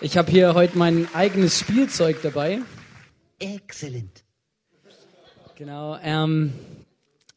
Ich 0.00 0.16
habe 0.16 0.30
hier 0.30 0.54
heute 0.54 0.78
mein 0.78 1.12
eigenes 1.12 1.58
Spielzeug 1.58 2.22
dabei. 2.22 2.62
Excellent. 3.40 4.24
Genau. 5.56 5.98
Ähm, 6.00 6.52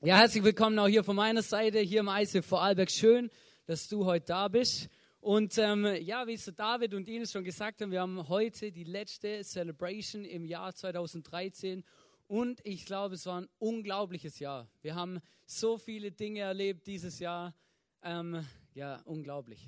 ja, 0.04 0.18
herzlich 0.18 0.44
willkommen 0.44 0.78
auch 0.78 0.88
hier 0.88 1.04
von 1.04 1.16
meiner 1.16 1.42
Seite, 1.42 1.80
hier 1.80 2.02
im 2.02 2.08
ICF 2.08 2.46
Vorarlberg. 2.46 2.92
Schön, 2.92 3.32
dass 3.66 3.88
du 3.88 4.06
heute 4.06 4.28
da 4.28 4.48
bist. 4.48 4.90
Und 5.22 5.58
ähm, 5.58 5.88
ja, 6.02 6.28
wie 6.28 6.34
es 6.34 6.46
David 6.56 6.94
und 6.94 7.08
Ines 7.08 7.32
schon 7.32 7.44
gesagt 7.44 7.82
haben, 7.82 7.90
wir 7.90 8.02
haben 8.02 8.30
heute 8.30 8.72
die 8.72 8.84
letzte 8.84 9.42
Celebration 9.44 10.24
im 10.24 10.46
Jahr 10.46 10.76
2013. 10.76 11.84
Und 12.28 12.62
ich 12.64 12.86
glaube, 12.86 13.16
es 13.16 13.26
war 13.26 13.42
ein 13.42 13.50
unglaubliches 13.58 14.38
Jahr. 14.38 14.68
Wir 14.84 14.94
haben 14.94 15.20
so 15.48 15.80
viele 15.80 16.12
Dinge 16.12 16.42
erlebt 16.42 16.86
dieses 16.86 17.18
Jahr. 17.18 17.56
Ähm, 18.04 18.46
ja, 18.76 19.02
unglaublich. 19.06 19.68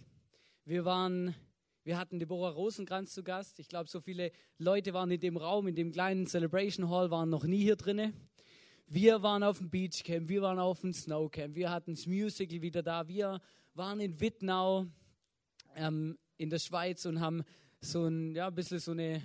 Wir 0.64 0.86
waren 0.86 1.34
wir 1.86 1.98
hatten 1.98 2.18
Deborah 2.18 2.52
Rosenkranz 2.52 3.14
zu 3.14 3.23
Gast. 3.23 3.60
Ich 3.60 3.68
glaube, 3.68 3.90
so 3.90 4.00
viele 4.00 4.32
Leute 4.58 4.94
waren 4.94 5.12
in 5.12 5.20
dem 5.20 5.36
Raum, 5.36 5.68
in 5.68 5.76
dem 5.76 5.92
kleinen 5.92 6.28
Celebration 6.28 6.90
Hall, 6.90 7.12
waren 7.12 7.30
noch 7.30 7.44
nie 7.44 7.62
hier 7.62 7.76
drinnen. 7.76 8.14
Wir 8.88 9.22
waren 9.22 9.44
auf 9.44 9.58
dem 9.58 9.70
Beachcamp, 9.70 10.30
wir 10.30 10.42
waren 10.42 10.59
auf 10.59 10.82
dem 10.82 10.94
Snowcamp, 10.94 11.56
wir 11.56 11.72
hatten 11.72 11.96
das 11.96 12.06
Musical 12.06 12.62
wieder 12.62 12.84
da. 12.84 13.08
Wir 13.08 13.42
waren 13.73 14.00
in 14.00 14.20
Wittnau 14.22 14.86
ähm, 15.76 16.18
in 16.38 16.50
der 16.50 16.59
Schweiz 16.59 17.06
und 17.06 17.20
haben 17.20 17.44
so 17.82 18.06
ein, 18.06 18.34
ja, 18.34 18.50
bisschen 18.50 18.80
so 18.80 18.92
eine 18.92 19.22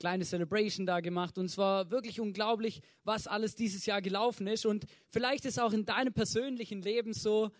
kleine 0.00 0.24
Celebration 0.24 0.86
da 0.86 0.98
gemacht. 1.00 1.38
Und 1.38 1.46
es 1.46 1.56
war 1.56 1.90
wirklich 1.90 2.20
unglaublich, 2.20 2.82
was 3.04 3.28
alles 3.28 3.54
dieses 3.54 3.86
Jahr 3.86 4.02
gelaufen 4.02 4.48
ist. 4.48 4.66
Und 4.66 4.86
vielleicht 5.10 5.44
ist 5.44 5.60
auch 5.60 5.72
in 5.72 5.84
deinem 5.84 6.12
persönlichen 6.12 6.82
Leben 6.82 7.12
so 7.12 7.50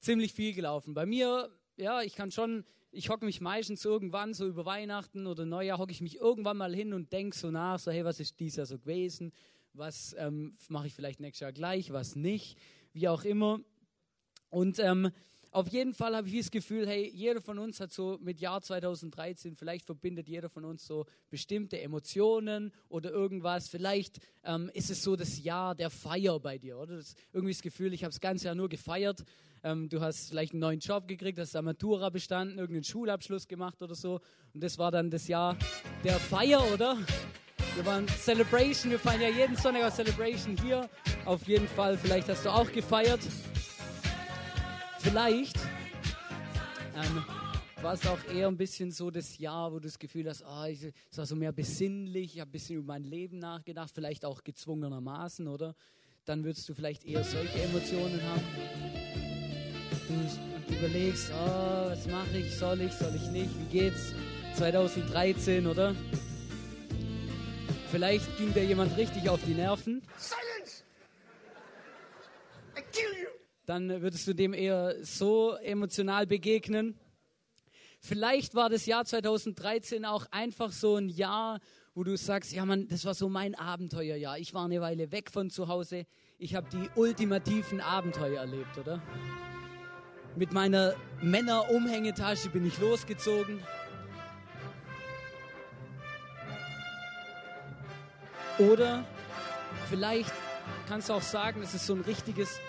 ziemlich 0.00 0.32
viel 0.32 0.54
gelaufen. 0.54 0.92
Bei 0.92 1.06
mir, 1.06 1.50
ja, 1.76 2.02
ich 2.02 2.14
kann 2.16 2.32
schon 2.32 2.64
ich 2.96 3.10
hocke 3.10 3.26
mich 3.26 3.42
meistens 3.42 3.84
irgendwann 3.84 4.32
so 4.32 4.46
über 4.46 4.64
Weihnachten 4.64 5.26
oder 5.26 5.44
Neujahr, 5.44 5.78
hocke 5.78 5.92
ich 5.92 6.00
mich 6.00 6.16
irgendwann 6.16 6.56
mal 6.56 6.74
hin 6.74 6.94
und 6.94 7.12
denke 7.12 7.36
so 7.36 7.50
nach, 7.50 7.78
so 7.78 7.90
hey, 7.90 8.04
was 8.06 8.20
ist 8.20 8.40
dieses 8.40 8.56
Jahr 8.56 8.66
so 8.66 8.78
gewesen? 8.78 9.32
Was 9.74 10.16
ähm, 10.18 10.56
mache 10.68 10.86
ich 10.86 10.94
vielleicht 10.94 11.20
nächstes 11.20 11.40
Jahr 11.40 11.52
gleich, 11.52 11.92
was 11.92 12.16
nicht, 12.16 12.56
wie 12.94 13.08
auch 13.08 13.24
immer. 13.24 13.60
Und 14.48 14.78
ähm, 14.78 15.10
auf 15.50 15.68
jeden 15.68 15.92
Fall 15.92 16.16
habe 16.16 16.26
ich 16.28 16.38
das 16.38 16.50
Gefühl, 16.50 16.86
hey, 16.86 17.10
jeder 17.12 17.42
von 17.42 17.58
uns 17.58 17.80
hat 17.80 17.92
so 17.92 18.18
mit 18.22 18.40
Jahr 18.40 18.62
2013, 18.62 19.56
vielleicht 19.56 19.84
verbindet 19.84 20.26
jeder 20.26 20.48
von 20.48 20.64
uns 20.64 20.86
so 20.86 21.04
bestimmte 21.28 21.78
Emotionen 21.80 22.72
oder 22.88 23.10
irgendwas. 23.10 23.68
Vielleicht 23.68 24.20
ähm, 24.42 24.70
ist 24.72 24.90
es 24.90 25.02
so 25.02 25.16
das 25.16 25.42
Jahr 25.42 25.74
der 25.74 25.90
Feier 25.90 26.40
bei 26.40 26.56
dir, 26.56 26.78
oder? 26.78 26.96
Das, 26.96 27.14
irgendwie 27.32 27.52
das 27.52 27.62
Gefühl, 27.62 27.92
ich 27.92 28.04
habe 28.04 28.12
das 28.12 28.20
ganze 28.20 28.46
Jahr 28.46 28.54
nur 28.54 28.70
gefeiert. 28.70 29.22
Ähm, 29.66 29.88
du 29.88 30.00
hast 30.00 30.28
vielleicht 30.28 30.52
einen 30.52 30.60
neuen 30.60 30.78
Job 30.78 31.08
gekriegt, 31.08 31.40
hast 31.40 31.60
Matura 31.60 32.08
bestanden, 32.10 32.56
irgendeinen 32.56 32.84
Schulabschluss 32.84 33.48
gemacht 33.48 33.82
oder 33.82 33.96
so. 33.96 34.20
Und 34.54 34.62
das 34.62 34.78
war 34.78 34.92
dann 34.92 35.10
das 35.10 35.26
Jahr 35.26 35.56
der 36.04 36.20
Feier, 36.20 36.62
oder? 36.72 36.96
Wir 37.74 37.84
waren 37.84 38.06
Celebration, 38.06 38.92
wir 38.92 39.00
feiern 39.00 39.22
ja 39.22 39.28
jeden 39.28 39.56
Sonntag 39.56 39.82
auf 39.82 39.92
Celebration 39.92 40.56
hier. 40.62 40.88
Auf 41.24 41.48
jeden 41.48 41.66
Fall, 41.66 41.98
vielleicht 41.98 42.28
hast 42.28 42.44
du 42.44 42.50
auch 42.50 42.70
gefeiert. 42.70 43.18
Vielleicht 45.00 45.56
ähm, 46.94 47.24
war 47.82 47.94
es 47.94 48.06
auch 48.06 48.22
eher 48.32 48.46
ein 48.46 48.56
bisschen 48.56 48.92
so 48.92 49.10
das 49.10 49.36
Jahr, 49.36 49.72
wo 49.72 49.80
du 49.80 49.88
das 49.88 49.98
Gefühl 49.98 50.28
hast, 50.28 50.44
oh, 50.48 50.64
ich, 50.66 50.92
es 51.10 51.18
war 51.18 51.26
so 51.26 51.34
mehr 51.34 51.50
besinnlich, 51.50 52.34
ich 52.34 52.40
habe 52.40 52.50
ein 52.50 52.52
bisschen 52.52 52.76
über 52.76 52.94
mein 52.94 53.02
Leben 53.02 53.40
nachgedacht, 53.40 53.90
vielleicht 53.92 54.24
auch 54.24 54.44
gezwungenermaßen, 54.44 55.48
oder? 55.48 55.74
Dann 56.24 56.44
würdest 56.44 56.68
du 56.68 56.74
vielleicht 56.74 57.04
eher 57.04 57.24
solche 57.24 57.60
Emotionen 57.62 58.22
haben. 58.22 59.25
Du 60.08 60.74
überlegst, 60.74 61.30
oh, 61.32 61.90
was 61.90 62.06
mache 62.06 62.38
ich, 62.38 62.56
soll 62.56 62.80
ich, 62.80 62.92
soll 62.92 63.14
ich 63.14 63.28
nicht, 63.30 63.50
wie 63.58 63.78
geht's? 63.78 64.12
2013, 64.56 65.66
oder? 65.66 65.94
Vielleicht 67.90 68.36
ging 68.38 68.52
dir 68.52 68.64
jemand 68.64 68.96
richtig 68.96 69.28
auf 69.28 69.40
die 69.44 69.54
Nerven. 69.54 70.02
Silence! 70.16 70.84
I 72.76 72.82
kill 72.92 73.22
you! 73.22 73.36
dann 73.66 74.00
würdest 74.00 74.26
du 74.26 74.34
dem 74.34 74.54
eher 74.54 74.94
so 75.04 75.54
emotional 75.56 76.26
begegnen. 76.26 76.98
Vielleicht 78.00 78.54
war 78.54 78.70
das 78.70 78.86
Jahr 78.86 79.04
2013 79.04 80.04
auch 80.04 80.26
einfach 80.30 80.70
so 80.70 80.96
ein 80.96 81.08
Jahr, 81.08 81.58
wo 81.94 82.04
du 82.04 82.16
sagst, 82.16 82.52
ja 82.52 82.64
Mann, 82.64 82.86
das 82.88 83.04
war 83.04 83.14
so 83.14 83.28
mein 83.28 83.56
Abenteuerjahr. 83.56 84.38
Ich 84.38 84.54
war 84.54 84.64
eine 84.64 84.80
Weile 84.80 85.10
weg 85.10 85.30
von 85.30 85.50
zu 85.50 85.66
Hause. 85.66 86.06
Ich 86.38 86.54
habe 86.54 86.68
die 86.70 86.88
ultimativen 86.94 87.80
Abenteuer 87.80 88.40
erlebt, 88.40 88.78
oder? 88.78 89.02
Mit 90.36 90.52
meiner 90.52 90.94
Männerumhängetasche 91.22 92.50
bin 92.50 92.66
ich 92.66 92.78
losgezogen. 92.78 93.58
Oder 98.58 99.04
vielleicht 99.88 100.32
kannst 100.88 101.08
du 101.08 101.14
auch 101.14 101.22
sagen, 101.22 101.62
es 101.62 101.74
ist 101.74 101.86
so 101.86 101.94
ein 101.94 102.02
richtiges 102.02 102.60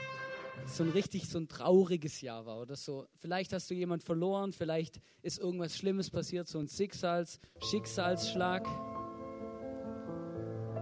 so 0.65 0.83
ein 0.83 0.89
richtig 0.89 1.29
so 1.29 1.39
ein 1.39 1.47
trauriges 1.47 2.21
Jahr 2.21 2.45
war 2.45 2.59
oder 2.59 2.75
so. 2.75 3.07
Vielleicht 3.19 3.53
hast 3.53 3.69
du 3.69 3.73
jemand 3.73 4.03
verloren, 4.03 4.51
vielleicht 4.51 4.99
ist 5.21 5.39
irgendwas 5.39 5.77
Schlimmes 5.77 6.09
passiert, 6.09 6.47
so 6.47 6.59
ein 6.59 6.67
Schicksals, 6.67 7.39
Schicksalsschlag. 7.69 8.67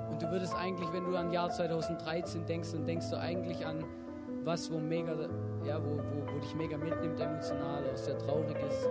Und 0.10 0.22
du 0.22 0.32
würdest 0.32 0.56
eigentlich, 0.56 0.92
wenn 0.92 1.04
du 1.04 1.16
an 1.16 1.32
Jahr 1.32 1.52
2013 1.52 2.46
denkst, 2.46 2.72
dann 2.72 2.86
denkst 2.86 3.10
du 3.10 3.20
eigentlich 3.20 3.66
an 3.66 3.84
was, 4.44 4.72
wo 4.72 4.80
mega, 4.80 5.14
ja, 5.66 5.84
wo, 5.84 5.98
wo, 5.98 6.34
wo 6.34 6.40
dich 6.40 6.56
mega 6.56 6.78
mitnimmt 6.78 7.20
emotional, 7.20 7.90
auch 7.90 7.98
sehr 7.98 8.18
traurig 8.18 8.58
ist. 8.58 8.90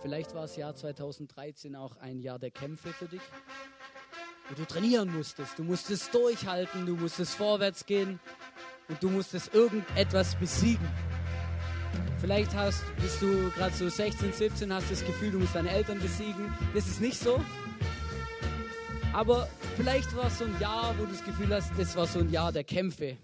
Vielleicht 0.00 0.34
war 0.34 0.42
das 0.42 0.56
Jahr 0.56 0.74
2013 0.74 1.76
auch 1.76 1.96
ein 1.98 2.20
Jahr 2.20 2.38
der 2.38 2.50
Kämpfe 2.50 2.90
für 2.90 3.06
dich 3.06 3.22
wo 4.48 4.54
du 4.54 4.64
trainieren 4.64 5.14
musstest. 5.14 5.58
Du 5.58 5.64
musstest 5.64 6.12
durchhalten, 6.14 6.86
du 6.86 6.96
musstest 6.96 7.34
vorwärts 7.34 7.84
gehen 7.86 8.18
und 8.88 9.02
du 9.02 9.10
musstest 9.10 9.54
irgendetwas 9.54 10.34
besiegen. 10.36 10.88
Vielleicht 12.20 12.54
hast, 12.54 12.82
bist 12.96 13.22
du 13.22 13.50
gerade 13.50 13.74
so 13.74 13.88
16, 13.88 14.32
17, 14.32 14.72
hast 14.72 14.90
das 14.90 15.04
Gefühl, 15.04 15.30
du 15.32 15.38
musst 15.38 15.54
deine 15.54 15.70
Eltern 15.70 16.00
besiegen. 16.00 16.52
Das 16.74 16.86
ist 16.86 17.00
nicht 17.00 17.18
so. 17.18 17.40
Aber 19.12 19.48
vielleicht 19.76 20.14
war 20.16 20.26
es 20.26 20.38
so 20.38 20.44
ein 20.44 20.60
Jahr, 20.60 20.94
wo 20.98 21.04
du 21.04 21.12
das 21.12 21.24
Gefühl 21.24 21.54
hast, 21.54 21.72
das 21.76 21.96
war 21.96 22.06
so 22.06 22.20
ein 22.20 22.30
Jahr 22.30 22.52
der 22.52 22.64
Kämpfe. 22.64 23.16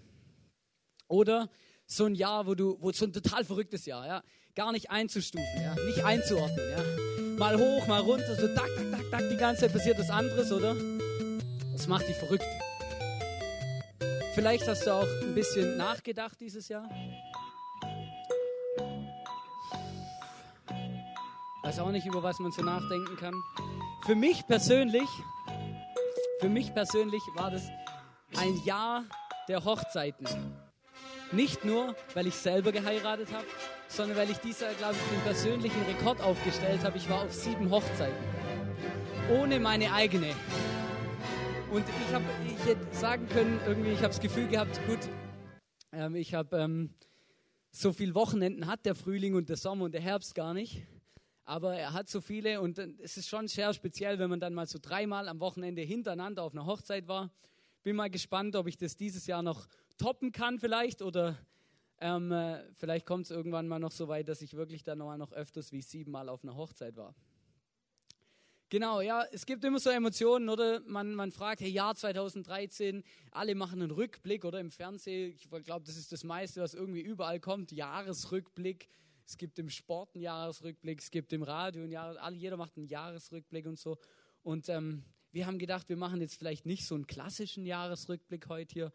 Oder 1.07 1.49
so 1.85 2.05
ein 2.05 2.15
Jahr, 2.15 2.47
wo 2.47 2.55
du, 2.55 2.77
wo 2.81 2.91
so 2.91 3.05
ein 3.05 3.13
total 3.13 3.45
verrücktes 3.45 3.85
Jahr, 3.85 4.07
ja, 4.07 4.23
gar 4.55 4.71
nicht 4.71 4.89
einzustufen, 4.89 5.61
ja, 5.61 5.75
nicht 5.85 6.03
einzuordnen, 6.03 6.71
ja. 6.71 7.37
Mal 7.37 7.57
hoch, 7.57 7.87
mal 7.87 8.01
runter, 8.01 8.35
so 8.35 8.47
tak, 8.47 8.69
tak, 8.75 8.91
tak, 8.91 9.11
tak, 9.11 9.29
die 9.29 9.37
ganze 9.37 9.61
Zeit 9.61 9.73
passiert 9.73 9.99
was 9.99 10.09
anderes, 10.09 10.51
oder? 10.51 10.75
Das 11.73 11.87
macht 11.87 12.07
dich 12.07 12.15
verrückt. 12.15 12.45
Vielleicht 14.33 14.67
hast 14.67 14.85
du 14.85 14.93
auch 14.93 15.07
ein 15.21 15.35
bisschen 15.35 15.77
nachgedacht 15.77 16.39
dieses 16.41 16.67
Jahr. 16.67 16.89
Weiß 21.63 21.79
auch 21.79 21.91
nicht, 21.91 22.05
über 22.05 22.21
was 22.21 22.39
man 22.39 22.51
so 22.51 22.61
nachdenken 22.61 23.15
kann. 23.17 23.33
Für 24.05 24.15
mich 24.15 24.45
persönlich, 24.45 25.07
für 26.45 26.49
mich 26.51 26.75
persönlich 26.75 27.23
war 27.33 27.49
das 27.49 27.71
ein 28.37 28.55
Jahr 28.65 29.03
der 29.47 29.65
Hochzeiten. 29.65 30.27
Nicht 31.31 31.65
nur, 31.65 31.95
weil 32.13 32.27
ich 32.27 32.35
selber 32.35 32.71
geheiratet 32.71 33.33
habe, 33.33 33.47
sondern 33.87 34.15
weil 34.15 34.29
ich 34.29 34.37
dieser, 34.37 34.71
glaube 34.75 34.93
ich, 34.93 35.17
den 35.17 35.23
persönlichen 35.23 35.81
Rekord 35.87 36.21
aufgestellt 36.21 36.83
habe. 36.83 36.97
Ich 36.97 37.09
war 37.09 37.23
auf 37.23 37.33
sieben 37.33 37.71
Hochzeiten. 37.71 38.23
Ohne 39.31 39.59
meine 39.59 39.91
eigene. 39.91 40.35
Und 41.71 41.83
ich 41.89 42.13
habe, 42.13 42.25
ich 42.45 42.63
hätte 42.63 42.95
sagen 42.95 43.27
können, 43.29 43.59
irgendwie, 43.65 43.93
ich 43.93 44.03
habe 44.03 44.09
das 44.09 44.19
Gefühl 44.19 44.47
gehabt, 44.47 44.79
gut, 44.85 44.99
ähm, 45.93 46.13
ich 46.13 46.35
habe 46.35 46.57
ähm, 46.57 46.93
so 47.71 47.91
viele 47.91 48.13
Wochenenden 48.13 48.67
hat 48.67 48.85
der 48.85 48.93
Frühling 48.93 49.33
und 49.33 49.49
der 49.49 49.57
Sommer 49.57 49.85
und 49.85 49.95
der 49.95 50.01
Herbst 50.01 50.35
gar 50.35 50.53
nicht. 50.53 50.85
Aber 51.45 51.75
er 51.75 51.93
hat 51.93 52.09
so 52.09 52.21
viele 52.21 52.59
und 52.59 52.79
es 52.79 53.17
ist 53.17 53.29
schon 53.29 53.47
sehr 53.47 53.73
speziell, 53.73 54.17
wenn 54.17 54.29
man 54.29 54.39
dann 54.39 54.53
mal 54.53 54.65
so 54.65 54.79
dreimal 54.81 55.27
am 55.29 55.39
Wochenende 55.39 55.83
hintereinander 55.83 56.43
auf 56.43 56.53
einer 56.53 56.65
Hochzeit 56.65 57.07
war. 57.07 57.31
Bin 57.83 57.95
mal 57.95 58.09
gespannt, 58.09 58.55
ob 58.55 58.67
ich 58.67 58.77
das 58.77 58.95
dieses 58.95 59.27
Jahr 59.27 59.43
noch 59.43 59.67
toppen 59.97 60.31
kann 60.31 60.59
vielleicht 60.59 61.03
oder 61.03 61.37
ähm, 61.99 62.31
äh, 62.31 62.63
vielleicht 62.73 63.05
kommt 63.05 63.25
es 63.25 63.31
irgendwann 63.31 63.67
mal 63.67 63.79
noch 63.79 63.91
so 63.91 64.07
weit, 64.07 64.27
dass 64.27 64.41
ich 64.41 64.55
wirklich 64.55 64.83
dann 64.83 64.97
noch, 64.97 65.05
mal 65.05 65.17
noch 65.17 65.31
öfters 65.31 65.71
wie 65.71 65.81
siebenmal 65.81 66.29
auf 66.29 66.43
einer 66.43 66.55
Hochzeit 66.55 66.97
war. 66.97 67.13
Genau, 68.69 68.99
ja, 68.99 69.23
es 69.31 69.45
gibt 69.45 69.63
immer 69.63 69.79
so 69.79 69.91
Emotionen, 69.91 70.49
oder? 70.49 70.81
Man, 70.81 71.13
man 71.13 71.31
fragt, 71.31 71.61
hey, 71.61 71.69
Jahr 71.69 71.95
2013, 71.95 73.03
alle 73.31 73.53
machen 73.53 73.81
einen 73.81 73.91
Rückblick, 73.91 74.43
oder? 74.43 74.59
Im 74.59 74.71
Fernsehen, 74.71 75.35
ich 75.35 75.47
glaube, 75.63 75.85
das 75.85 75.95
ist 75.95 76.11
das 76.11 76.23
meiste, 76.23 76.61
was 76.61 76.73
irgendwie 76.73 77.01
überall 77.01 77.39
kommt, 77.39 77.71
Jahresrückblick. 77.71 78.89
Es 79.25 79.37
gibt 79.37 79.57
im 79.57 79.69
Sport 79.69 80.13
einen 80.13 80.23
Jahresrückblick, 80.23 80.99
es 80.99 81.09
gibt 81.09 81.33
im 81.33 81.43
Radio 81.43 81.81
einen 81.81 81.91
Jahresrückblick, 81.91 82.41
jeder 82.41 82.57
macht 82.57 82.77
einen 82.77 82.87
Jahresrückblick 82.87 83.65
und 83.65 83.79
so. 83.79 83.97
Und 84.43 84.69
ähm, 84.69 85.03
wir 85.31 85.47
haben 85.47 85.57
gedacht, 85.57 85.89
wir 85.89 85.97
machen 85.97 86.21
jetzt 86.21 86.35
vielleicht 86.35 86.65
nicht 86.65 86.85
so 86.85 86.95
einen 86.95 87.07
klassischen 87.07 87.65
Jahresrückblick 87.65 88.47
heute 88.47 88.73
hier, 88.73 88.93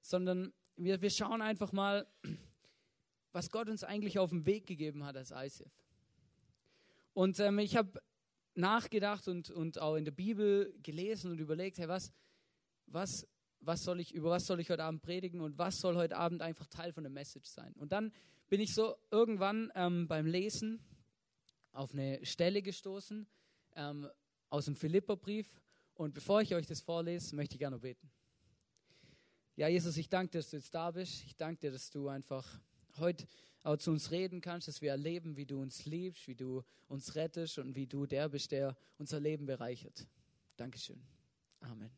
sondern 0.00 0.52
wir, 0.76 1.02
wir 1.02 1.10
schauen 1.10 1.42
einfach 1.42 1.72
mal, 1.72 2.06
was 3.32 3.50
Gott 3.50 3.68
uns 3.68 3.82
eigentlich 3.82 4.18
auf 4.18 4.30
den 4.30 4.46
Weg 4.46 4.66
gegeben 4.66 5.04
hat 5.04 5.16
als 5.16 5.32
ICF. 5.32 5.70
Und 7.12 7.40
ähm, 7.40 7.58
ich 7.58 7.76
habe 7.76 8.00
nachgedacht 8.54 9.26
und, 9.28 9.50
und 9.50 9.80
auch 9.80 9.96
in 9.96 10.04
der 10.04 10.12
Bibel 10.12 10.74
gelesen 10.82 11.30
und 11.30 11.40
überlegt, 11.40 11.78
hey, 11.78 11.88
was, 11.88 12.12
was, 12.86 13.26
was 13.60 13.82
soll 13.82 14.00
ich, 14.00 14.14
über 14.14 14.30
was 14.30 14.46
soll 14.46 14.60
ich 14.60 14.70
heute 14.70 14.84
Abend 14.84 15.02
predigen 15.02 15.40
und 15.40 15.58
was 15.58 15.80
soll 15.80 15.96
heute 15.96 16.16
Abend 16.16 16.40
einfach 16.40 16.66
Teil 16.68 16.92
von 16.92 17.02
der 17.02 17.10
Message 17.10 17.48
sein. 17.48 17.74
Und 17.74 17.92
dann 17.92 18.12
bin 18.48 18.60
ich 18.60 18.74
so 18.74 18.96
irgendwann 19.10 19.72
ähm, 19.74 20.06
beim 20.06 20.26
Lesen 20.26 20.80
auf 21.72 21.92
eine 21.92 22.24
Stelle 22.24 22.62
gestoßen 22.62 23.26
ähm, 23.74 24.08
aus 24.48 24.66
dem 24.66 24.76
Philipperbrief. 24.76 25.50
Und 25.94 26.14
bevor 26.14 26.42
ich 26.42 26.54
euch 26.54 26.66
das 26.66 26.80
vorlese, 26.80 27.34
möchte 27.34 27.54
ich 27.54 27.58
gerne 27.58 27.78
beten. 27.78 28.10
Ja, 29.56 29.68
Jesus, 29.68 29.96
ich 29.96 30.08
danke 30.08 30.32
dir, 30.32 30.38
dass 30.38 30.50
du 30.50 30.56
jetzt 30.56 30.74
da 30.74 30.90
bist. 30.90 31.24
Ich 31.24 31.36
danke 31.36 31.60
dir, 31.60 31.72
dass 31.72 31.90
du 31.90 32.08
einfach 32.08 32.60
heute 32.98 33.26
auch 33.62 33.76
zu 33.78 33.90
uns 33.90 34.10
reden 34.10 34.40
kannst, 34.40 34.68
dass 34.68 34.80
wir 34.80 34.90
erleben, 34.90 35.36
wie 35.36 35.46
du 35.46 35.60
uns 35.60 35.86
liebst, 35.86 36.28
wie 36.28 36.34
du 36.34 36.62
uns 36.88 37.14
rettest 37.14 37.58
und 37.58 37.74
wie 37.74 37.86
du 37.86 38.06
der 38.06 38.28
bist, 38.28 38.52
der 38.52 38.76
unser 38.98 39.18
Leben 39.18 39.46
bereichert. 39.46 40.06
Dankeschön. 40.56 41.02
Amen. 41.60 41.90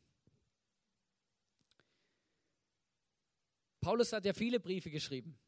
Paulus 3.81 4.13
hat 4.13 4.25
ja 4.25 4.33
viele 4.33 4.61
Briefe 4.61 4.91
geschrieben 4.91 5.39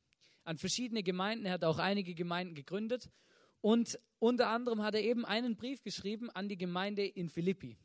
an 0.44 0.58
verschiedene 0.58 1.02
Gemeinden. 1.02 1.46
Er 1.46 1.52
hat 1.52 1.64
auch 1.64 1.78
einige 1.78 2.14
Gemeinden 2.14 2.54
gegründet. 2.54 3.10
Und 3.60 3.98
unter 4.18 4.48
anderem 4.48 4.82
hat 4.82 4.94
er 4.94 5.02
eben 5.02 5.24
einen 5.24 5.56
Brief 5.56 5.82
geschrieben 5.82 6.30
an 6.30 6.48
die 6.48 6.56
Gemeinde 6.56 7.04
in 7.04 7.28
Philippi. 7.28 7.76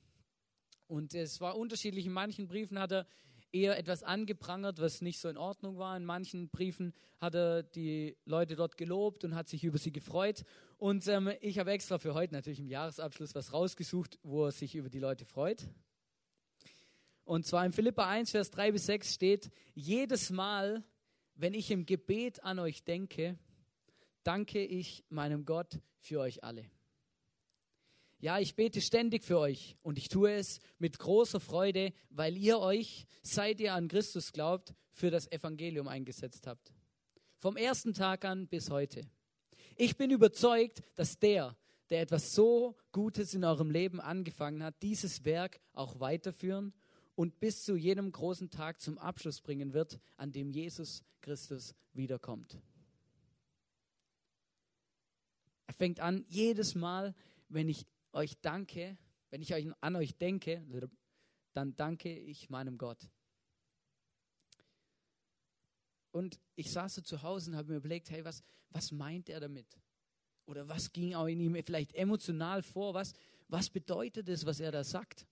Und 0.87 1.13
es 1.13 1.41
war 1.41 1.57
unterschiedlich. 1.57 2.05
In 2.05 2.13
manchen 2.13 2.47
Briefen 2.47 2.79
hat 2.79 2.91
er 2.91 3.07
eher 3.51 3.77
etwas 3.77 4.03
angeprangert, 4.03 4.79
was 4.79 5.01
nicht 5.01 5.19
so 5.19 5.29
in 5.29 5.37
Ordnung 5.37 5.77
war. 5.77 5.95
In 5.95 6.05
manchen 6.05 6.49
Briefen 6.49 6.93
hat 7.19 7.35
er 7.35 7.63
die 7.63 8.17
Leute 8.25 8.55
dort 8.55 8.77
gelobt 8.77 9.23
und 9.23 9.35
hat 9.35 9.47
sich 9.47 9.63
über 9.63 9.77
sie 9.77 9.91
gefreut. 9.91 10.43
Und 10.77 11.07
ähm, 11.07 11.31
ich 11.41 11.57
habe 11.57 11.71
extra 11.71 11.97
für 11.97 12.13
heute 12.13 12.33
natürlich 12.33 12.59
im 12.59 12.67
Jahresabschluss 12.67 13.33
was 13.33 13.53
rausgesucht, 13.53 14.19
wo 14.23 14.45
er 14.45 14.51
sich 14.51 14.75
über 14.75 14.89
die 14.89 14.99
Leute 14.99 15.25
freut. 15.25 15.67
Und 17.23 17.45
zwar 17.45 17.65
in 17.65 17.71
Philippa 17.71 18.07
1, 18.07 18.31
Vers 18.31 18.51
3 18.51 18.73
bis 18.73 18.85
6 18.85 19.13
steht, 19.13 19.51
jedes 19.73 20.29
Mal, 20.29 20.83
wenn 21.35 21.53
ich 21.53 21.71
im 21.71 21.85
Gebet 21.85 22.43
an 22.43 22.59
euch 22.59 22.83
denke, 22.83 23.37
danke 24.23 24.63
ich 24.63 25.03
meinem 25.09 25.45
Gott 25.45 25.79
für 25.99 26.19
euch 26.19 26.43
alle. 26.43 26.65
Ja, 28.19 28.39
ich 28.39 28.55
bete 28.55 28.81
ständig 28.81 29.23
für 29.23 29.37
euch 29.37 29.75
und 29.83 29.97
ich 29.97 30.07
tue 30.07 30.31
es 30.31 30.59
mit 30.79 30.97
großer 30.97 31.39
Freude, 31.39 31.93
weil 32.09 32.37
ihr 32.37 32.59
euch, 32.59 33.05
seit 33.21 33.59
ihr 33.59 33.73
an 33.73 33.87
Christus 33.87 34.31
glaubt, 34.31 34.73
für 34.91 35.11
das 35.11 35.29
Evangelium 35.31 35.87
eingesetzt 35.87 36.47
habt. 36.47 36.73
Vom 37.37 37.57
ersten 37.57 37.93
Tag 37.93 38.23
an 38.23 38.47
bis 38.47 38.69
heute. 38.69 39.01
Ich 39.75 39.97
bin 39.97 40.09
überzeugt, 40.09 40.81
dass 40.95 41.19
der, 41.19 41.55
der 41.89 42.01
etwas 42.01 42.33
so 42.33 42.77
Gutes 42.93 43.33
in 43.33 43.43
eurem 43.43 43.69
Leben 43.69 43.99
angefangen 43.99 44.63
hat, 44.63 44.81
dieses 44.81 45.25
Werk 45.25 45.59
auch 45.73 45.99
weiterführen 45.99 46.73
und 47.15 47.39
bis 47.39 47.63
zu 47.63 47.75
jenem 47.75 48.11
großen 48.11 48.49
Tag 48.49 48.81
zum 48.81 48.97
Abschluss 48.97 49.41
bringen 49.41 49.73
wird, 49.73 49.99
an 50.17 50.31
dem 50.31 50.51
Jesus 50.51 51.03
Christus 51.21 51.73
wiederkommt. 51.93 52.59
Er 55.67 55.73
fängt 55.73 55.99
an, 55.99 56.25
jedes 56.27 56.75
Mal, 56.75 57.15
wenn 57.49 57.69
ich 57.69 57.85
euch 58.11 58.37
danke, 58.41 58.97
wenn 59.29 59.41
ich 59.41 59.53
an 59.55 59.95
euch 59.95 60.15
denke, 60.17 60.63
dann 61.53 61.75
danke 61.75 62.17
ich 62.17 62.49
meinem 62.49 62.77
Gott. 62.77 63.09
Und 66.11 66.39
ich 66.55 66.71
saß 66.71 66.95
so 66.95 67.01
zu 67.01 67.23
Hause 67.23 67.51
und 67.51 67.57
habe 67.57 67.71
mir 67.71 67.77
überlegt, 67.77 68.09
hey, 68.09 68.23
was, 68.23 68.43
was 68.69 68.91
meint 68.91 69.27
er 69.27 69.39
damit? 69.39 69.67
Oder 70.45 70.67
was 70.69 70.93
ging 70.93 71.13
auch 71.13 71.25
in 71.25 71.39
ihm 71.39 71.61
vielleicht 71.63 71.93
emotional 71.93 72.61
vor? 72.61 72.93
Was, 72.93 73.13
was 73.47 73.69
bedeutet 73.69 74.29
es, 74.29 74.45
was 74.45 74.59
er 74.59 74.71
da 74.71 74.83
sagt? 74.83 75.25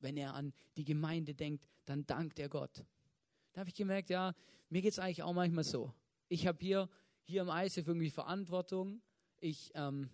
Wenn 0.00 0.16
er 0.16 0.34
an 0.34 0.52
die 0.76 0.84
Gemeinde 0.84 1.34
denkt, 1.34 1.66
dann 1.84 2.06
dankt 2.06 2.38
er 2.38 2.48
Gott. 2.48 2.84
Da 3.52 3.60
habe 3.60 3.70
ich 3.70 3.74
gemerkt, 3.76 4.10
ja, 4.10 4.34
mir 4.68 4.82
geht 4.82 4.92
es 4.92 4.98
eigentlich 4.98 5.22
auch 5.22 5.32
manchmal 5.32 5.64
so. 5.64 5.92
Ich 6.28 6.46
habe 6.46 6.58
hier, 6.60 6.88
hier 7.24 7.42
im 7.42 7.48
ISF 7.48 7.86
irgendwie 7.86 8.10
Verantwortung. 8.10 9.00
Ich 9.40 9.70
ähm, 9.74 10.10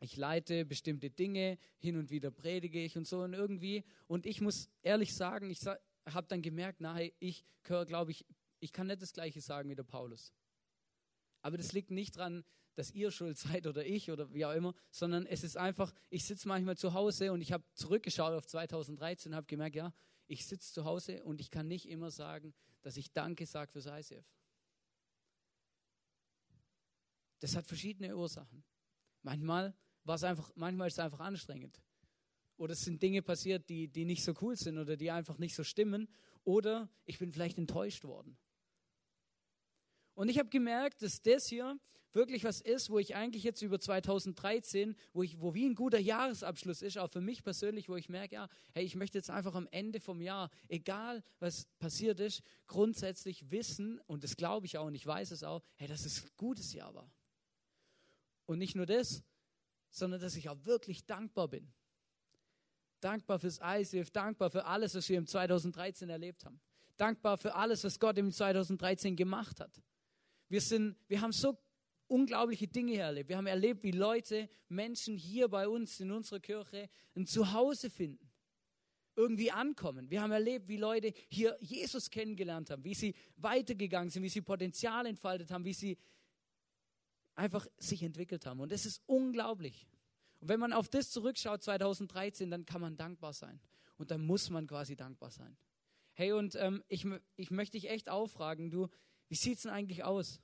ich 0.00 0.16
leite 0.16 0.64
bestimmte 0.64 1.10
Dinge, 1.10 1.58
hin 1.78 1.96
und 1.96 2.10
wieder 2.10 2.30
predige 2.30 2.82
ich 2.82 2.96
und 2.96 3.06
so 3.06 3.22
und 3.22 3.32
irgendwie. 3.32 3.84
Und 4.06 4.26
ich 4.26 4.40
muss 4.40 4.68
ehrlich 4.82 5.14
sagen, 5.14 5.50
ich 5.50 5.60
habe 5.66 6.26
dann 6.28 6.42
gemerkt, 6.42 6.80
nahe, 6.80 7.12
ich 7.18 7.44
glaube 7.62 8.10
ich, 8.10 8.26
ich 8.60 8.72
kann 8.72 8.88
nicht 8.88 9.02
das 9.02 9.12
Gleiche 9.12 9.40
sagen 9.40 9.70
wie 9.70 9.74
der 9.74 9.84
Paulus. 9.84 10.32
Aber 11.42 11.56
das 11.56 11.72
liegt 11.72 11.90
nicht 11.90 12.16
daran, 12.16 12.44
dass 12.76 12.92
ihr 12.92 13.10
schuld 13.10 13.36
seid 13.38 13.66
oder 13.66 13.84
ich 13.84 14.10
oder 14.10 14.32
wie 14.32 14.44
auch 14.44 14.52
immer, 14.52 14.74
sondern 14.90 15.26
es 15.26 15.42
ist 15.42 15.56
einfach, 15.56 15.92
ich 16.10 16.24
sitze 16.24 16.46
manchmal 16.46 16.76
zu 16.76 16.94
Hause 16.94 17.32
und 17.32 17.40
ich 17.40 17.52
habe 17.52 17.64
zurückgeschaut 17.74 18.32
auf 18.32 18.46
2013 18.46 19.32
und 19.32 19.36
habe 19.36 19.46
gemerkt, 19.46 19.74
ja, 19.74 19.92
ich 20.28 20.46
sitze 20.46 20.72
zu 20.72 20.84
Hause 20.84 21.24
und 21.24 21.40
ich 21.40 21.50
kann 21.50 21.66
nicht 21.66 21.88
immer 21.88 22.10
sagen, 22.10 22.54
dass 22.82 22.96
ich 22.96 23.12
Danke 23.12 23.46
sage 23.46 23.72
fürs 23.72 23.86
ICF. 23.86 24.24
Das 27.40 27.56
hat 27.56 27.66
verschiedene 27.66 28.16
Ursachen. 28.16 28.64
Manchmal 29.22 29.74
war 30.04 30.16
es 30.16 30.24
einfach, 30.24 30.50
manchmal 30.54 30.88
ist 30.88 30.94
es 30.94 30.98
einfach 31.00 31.20
anstrengend. 31.20 31.82
Oder 32.56 32.72
es 32.72 32.80
sind 32.80 33.02
Dinge 33.02 33.22
passiert, 33.22 33.68
die, 33.68 33.88
die 33.88 34.04
nicht 34.04 34.24
so 34.24 34.34
cool 34.40 34.56
sind 34.56 34.78
oder 34.78 34.96
die 34.96 35.10
einfach 35.10 35.38
nicht 35.38 35.54
so 35.54 35.62
stimmen. 35.62 36.08
Oder 36.44 36.88
ich 37.04 37.18
bin 37.18 37.32
vielleicht 37.32 37.58
enttäuscht 37.58 38.04
worden. 38.04 38.38
Und 40.14 40.28
ich 40.28 40.38
habe 40.38 40.48
gemerkt, 40.48 41.02
dass 41.02 41.20
das 41.20 41.46
hier 41.46 41.78
wirklich 42.16 42.42
was 42.42 42.60
ist, 42.60 42.90
wo 42.90 42.98
ich 42.98 43.14
eigentlich 43.14 43.44
jetzt 43.44 43.62
über 43.62 43.78
2013, 43.78 44.96
wo, 45.12 45.22
ich, 45.22 45.40
wo 45.40 45.54
wie 45.54 45.66
ein 45.66 45.76
guter 45.76 46.00
Jahresabschluss 46.00 46.82
ist, 46.82 46.98
auch 46.98 47.10
für 47.10 47.20
mich 47.20 47.44
persönlich, 47.44 47.88
wo 47.88 47.94
ich 47.94 48.08
merke, 48.08 48.34
ja, 48.34 48.48
hey, 48.72 48.84
ich 48.84 48.96
möchte 48.96 49.18
jetzt 49.18 49.30
einfach 49.30 49.54
am 49.54 49.68
Ende 49.70 50.00
vom 50.00 50.20
Jahr, 50.20 50.50
egal 50.68 51.22
was 51.38 51.66
passiert 51.78 52.18
ist, 52.18 52.42
grundsätzlich 52.66 53.50
wissen, 53.50 54.00
und 54.06 54.24
das 54.24 54.36
glaube 54.36 54.66
ich 54.66 54.78
auch 54.78 54.86
und 54.86 54.94
ich 54.94 55.06
weiß 55.06 55.30
es 55.30 55.44
auch, 55.44 55.62
hey, 55.76 55.86
dass 55.86 56.04
es 56.04 56.24
ein 56.24 56.30
gutes 56.36 56.72
Jahr 56.72 56.94
war. 56.94 57.12
Und 58.46 58.58
nicht 58.58 58.74
nur 58.74 58.86
das, 58.86 59.22
sondern 59.90 60.20
dass 60.20 60.36
ich 60.36 60.48
auch 60.48 60.64
wirklich 60.64 61.04
dankbar 61.04 61.48
bin. 61.48 61.72
Dankbar 63.00 63.38
fürs 63.38 63.60
ICF, 63.62 64.10
dankbar 64.10 64.50
für 64.50 64.64
alles, 64.64 64.94
was 64.94 65.08
wir 65.08 65.18
im 65.18 65.26
2013 65.26 66.08
erlebt 66.08 66.44
haben. 66.44 66.60
Dankbar 66.96 67.36
für 67.36 67.54
alles, 67.54 67.84
was 67.84 68.00
Gott 68.00 68.16
im 68.16 68.32
2013 68.32 69.16
gemacht 69.16 69.60
hat. 69.60 69.82
Wir, 70.48 70.62
sind, 70.62 70.96
wir 71.08 71.20
haben 71.20 71.32
so 71.32 71.58
unglaubliche 72.08 72.68
Dinge 72.68 72.96
erlebt. 72.96 73.28
Wir 73.28 73.36
haben 73.36 73.46
erlebt, 73.46 73.82
wie 73.82 73.90
Leute, 73.90 74.48
Menschen 74.68 75.16
hier 75.16 75.48
bei 75.48 75.68
uns 75.68 76.00
in 76.00 76.10
unserer 76.10 76.40
Kirche 76.40 76.88
ein 77.14 77.26
Zuhause 77.26 77.90
finden, 77.90 78.30
irgendwie 79.16 79.50
ankommen. 79.50 80.10
Wir 80.10 80.22
haben 80.22 80.32
erlebt, 80.32 80.68
wie 80.68 80.76
Leute 80.76 81.12
hier 81.28 81.56
Jesus 81.60 82.10
kennengelernt 82.10 82.70
haben, 82.70 82.84
wie 82.84 82.94
sie 82.94 83.14
weitergegangen 83.36 84.10
sind, 84.10 84.22
wie 84.22 84.28
sie 84.28 84.42
Potenzial 84.42 85.06
entfaltet 85.06 85.50
haben, 85.50 85.64
wie 85.64 85.72
sie 85.72 85.98
einfach 87.34 87.66
sich 87.78 88.02
entwickelt 88.02 88.46
haben. 88.46 88.60
Und 88.60 88.72
das 88.72 88.86
ist 88.86 89.02
unglaublich. 89.06 89.86
Und 90.40 90.48
wenn 90.48 90.60
man 90.60 90.72
auf 90.72 90.88
das 90.88 91.10
zurückschaut, 91.10 91.62
2013, 91.62 92.50
dann 92.50 92.64
kann 92.64 92.80
man 92.80 92.96
dankbar 92.96 93.32
sein. 93.32 93.60
Und 93.98 94.10
dann 94.10 94.20
muss 94.20 94.50
man 94.50 94.66
quasi 94.66 94.96
dankbar 94.96 95.30
sein. 95.30 95.56
Hey, 96.12 96.32
und 96.32 96.54
ähm, 96.56 96.82
ich, 96.88 97.06
ich 97.36 97.50
möchte 97.50 97.78
dich 97.78 97.90
echt 97.90 98.08
auffragen, 98.08 98.70
du, 98.70 98.88
wie 99.28 99.34
sieht 99.34 99.56
es 99.56 99.62
denn 99.62 99.72
eigentlich 99.72 100.04
aus, 100.04 100.40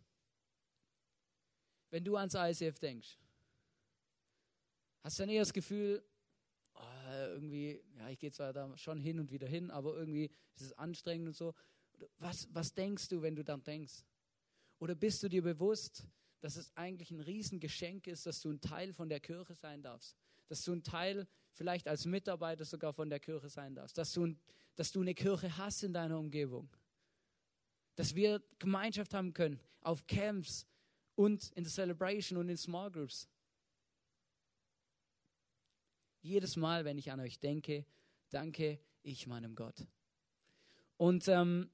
wenn 1.92 2.04
du 2.04 2.16
ans 2.16 2.34
ISF 2.34 2.78
denkst? 2.78 3.18
Hast 5.02 5.18
du 5.18 5.22
dann 5.22 5.30
eher 5.30 5.42
das 5.42 5.52
Gefühl, 5.52 6.02
oh, 6.74 7.12
irgendwie, 7.12 7.82
ja, 7.98 8.08
ich 8.08 8.18
gehe 8.18 8.32
zwar 8.32 8.52
da 8.52 8.76
schon 8.78 8.98
hin 8.98 9.20
und 9.20 9.30
wieder 9.30 9.46
hin, 9.46 9.70
aber 9.70 9.94
irgendwie 9.94 10.30
ist 10.54 10.62
es 10.62 10.72
anstrengend 10.72 11.28
und 11.28 11.36
so. 11.36 11.54
Was, 12.18 12.48
was 12.52 12.72
denkst 12.72 13.08
du, 13.08 13.20
wenn 13.20 13.36
du 13.36 13.44
dann 13.44 13.62
denkst? 13.62 14.04
Oder 14.78 14.94
bist 14.94 15.22
du 15.22 15.28
dir 15.28 15.42
bewusst, 15.42 16.08
dass 16.40 16.56
es 16.56 16.74
eigentlich 16.76 17.10
ein 17.10 17.20
Riesengeschenk 17.20 18.06
ist, 18.06 18.26
dass 18.26 18.40
du 18.40 18.50
ein 18.50 18.60
Teil 18.60 18.92
von 18.92 19.08
der 19.08 19.20
Kirche 19.20 19.54
sein 19.54 19.82
darfst. 19.82 20.16
Dass 20.48 20.64
du 20.64 20.72
ein 20.72 20.82
Teil 20.82 21.28
vielleicht 21.52 21.86
als 21.86 22.06
Mitarbeiter 22.06 22.64
sogar 22.64 22.92
von 22.92 23.10
der 23.10 23.20
Kirche 23.20 23.48
sein 23.48 23.74
darfst. 23.74 23.98
Dass 23.98 24.12
du, 24.12 24.34
dass 24.74 24.90
du 24.92 25.02
eine 25.02 25.14
Kirche 25.14 25.56
hast 25.58 25.82
in 25.82 25.92
deiner 25.92 26.18
Umgebung. 26.18 26.74
Dass 27.96 28.14
wir 28.14 28.42
Gemeinschaft 28.58 29.12
haben 29.14 29.34
können 29.34 29.60
auf 29.82 30.06
Camps 30.06 30.66
und 31.14 31.50
in 31.52 31.64
der 31.64 31.72
Celebration 31.72 32.38
und 32.38 32.48
in 32.48 32.56
Small 32.56 32.90
Groups. 32.90 33.28
Jedes 36.22 36.56
Mal, 36.56 36.84
wenn 36.84 36.98
ich 36.98 37.10
an 37.10 37.20
euch 37.20 37.40
denke, 37.40 37.84
danke 38.30 38.78
ich 39.02 39.26
meinem 39.26 39.54
Gott. 39.54 39.86
Und 40.96 41.26
ähm, 41.28 41.70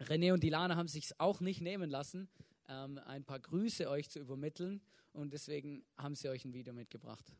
René 0.00 0.32
und 0.32 0.42
Dilana 0.42 0.76
haben 0.76 0.88
sich 0.88 1.18
auch 1.20 1.40
nicht 1.40 1.60
nehmen 1.60 1.90
lassen, 1.90 2.28
ähm, 2.68 2.98
ein 2.98 3.24
paar 3.24 3.40
Grüße 3.40 3.88
euch 3.88 4.10
zu 4.10 4.18
übermitteln 4.18 4.82
und 5.12 5.32
deswegen 5.32 5.84
haben 5.96 6.14
sie 6.14 6.28
euch 6.28 6.44
ein 6.44 6.52
Video 6.52 6.72
mitgebracht. 6.72 7.32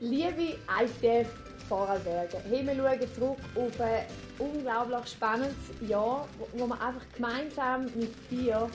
Liebe 0.00 0.58
ICF 0.68 1.26
Vorarlberger, 1.70 2.38
hey, 2.50 2.66
wir 2.66 2.74
schauen 2.74 3.14
zurück 3.14 3.38
auf 3.54 3.80
ein 3.80 4.04
unglaublich 4.38 5.10
spannendes 5.10 5.56
Jahr, 5.88 6.28
wo, 6.52 6.66
wir 6.66 6.74
einfach 6.74 7.00
gemeinsam 7.14 7.86
mit 7.94 8.12
dir 8.30 8.68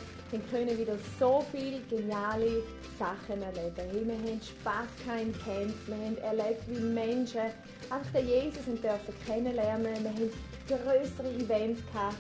können 0.49 0.75
wieder 0.77 0.95
so 1.19 1.45
viele 1.51 1.79
geniale 1.81 2.63
Sachen 2.97 3.39
erleben. 3.39 3.75
Hey, 3.91 4.03
wir 4.03 4.15
haben 4.15 4.41
Spass 4.41 4.87
kein 5.05 5.31
Camp, 5.43 5.75
wir 5.85 5.95
haben 5.95 6.17
erlebt, 6.17 6.63
wie 6.67 6.79
Menschen 6.79 7.51
einfach 7.91 8.11
den 8.15 8.27
Jesus 8.27 8.65
dürfen 8.65 9.13
kennenlernen. 9.23 10.03
Wir 10.03 10.09
haben 10.09 10.31
größere 10.67 11.29
Events 11.35 11.81
gehabt 11.93 12.17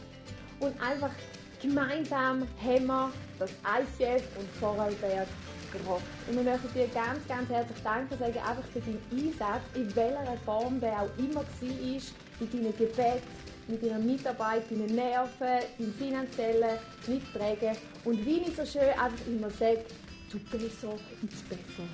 und 0.59 0.79
einfach 0.79 1.11
gemeinsam 1.59 2.47
haben 2.63 2.85
wir 2.85 3.11
das 3.39 3.49
ICF 3.49 4.23
und 4.37 4.47
Vorarlberg 4.59 5.27
gerockt. 5.71 6.03
Und 6.27 6.35
wir 6.35 6.43
möchten 6.43 6.73
dir 6.73 6.87
ganz, 6.87 7.25
ganz 7.27 7.49
herzlich 7.49 7.77
danken 7.83 8.17
sagen, 8.17 8.37
einfach 8.37 8.63
für 8.73 8.79
deinen 8.79 9.01
Einsatz, 9.11 9.63
in 9.75 9.95
welcher 9.95 10.37
Form 10.45 10.79
der 10.79 11.01
auch 11.01 11.09
immer 11.17 11.35
war, 11.35 12.01
mit 12.39 12.53
deinen 12.53 12.77
Gebeten, 12.77 13.21
mit 13.67 13.83
deiner 13.83 13.99
Mitarbeit, 13.99 14.69
deinen 14.69 14.95
Nerven, 14.95 15.59
deinem 15.77 15.93
finanziellen 15.93 16.77
Mittragen. 17.07 17.77
Und 18.03 18.25
wie 18.25 18.41
ich 18.41 18.55
so 18.55 18.65
schön 18.65 18.89
einfach 18.89 19.27
immer 19.27 19.49
sage, 19.49 19.85
du 20.31 20.39
besser 20.39 20.93
ins 21.21 21.41
Besser. 21.43 21.87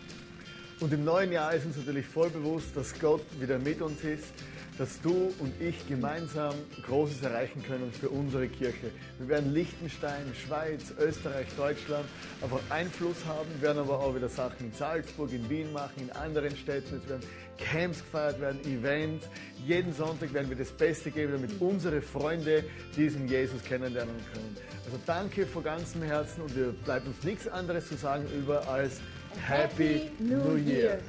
Und 0.79 0.93
im 0.93 1.03
neuen 1.03 1.31
Jahr 1.31 1.53
ist 1.53 1.65
uns 1.65 1.77
natürlich 1.77 2.05
voll 2.05 2.29
bewusst, 2.29 2.75
dass 2.75 2.97
Gott 2.99 3.23
wieder 3.39 3.57
mit 3.57 3.81
uns 3.81 4.03
ist 4.03 4.31
dass 4.77 5.01
du 5.01 5.33
und 5.39 5.59
ich 5.59 5.87
gemeinsam 5.87 6.53
Großes 6.85 7.23
erreichen 7.23 7.63
können 7.63 7.91
für 7.91 8.09
unsere 8.09 8.47
Kirche. 8.47 8.91
Wir 9.19 9.27
werden 9.27 9.53
Liechtenstein, 9.53 10.31
Schweiz, 10.33 10.93
Österreich, 10.99 11.47
Deutschland 11.57 12.05
einfach 12.41 12.59
Einfluss 12.69 13.25
haben, 13.25 13.49
werden 13.61 13.79
aber 13.79 13.99
auch 13.99 14.15
wieder 14.15 14.29
Sachen 14.29 14.67
in 14.67 14.73
Salzburg, 14.73 15.31
in 15.31 15.49
Wien 15.49 15.71
machen, 15.73 15.93
in 15.97 16.11
anderen 16.11 16.55
Städten. 16.55 17.01
Es 17.03 17.09
werden 17.09 17.23
Camps 17.57 17.99
gefeiert 17.99 18.39
werden, 18.39 18.59
Events. 18.65 19.27
Jeden 19.65 19.93
Sonntag 19.93 20.33
werden 20.33 20.49
wir 20.49 20.57
das 20.57 20.71
Beste 20.71 21.09
geben, 21.09 21.33
damit 21.33 21.59
unsere 21.59 22.01
Freunde 22.01 22.63
diesen 22.95 23.27
Jesus 23.27 23.63
kennenlernen 23.63 24.15
können. 24.31 24.57
Also 24.85 24.99
danke 25.05 25.45
von 25.45 25.63
ganzem 25.63 26.03
Herzen 26.03 26.41
und 26.41 26.55
wir 26.55 26.71
bleibt 26.85 27.07
uns 27.07 27.23
nichts 27.23 27.47
anderes 27.47 27.87
zu 27.87 27.95
sagen 27.95 28.25
über 28.37 28.67
als 28.67 29.01
Happy, 29.45 30.09
Happy 30.09 30.23
New 30.23 30.55
Year. 30.55 30.99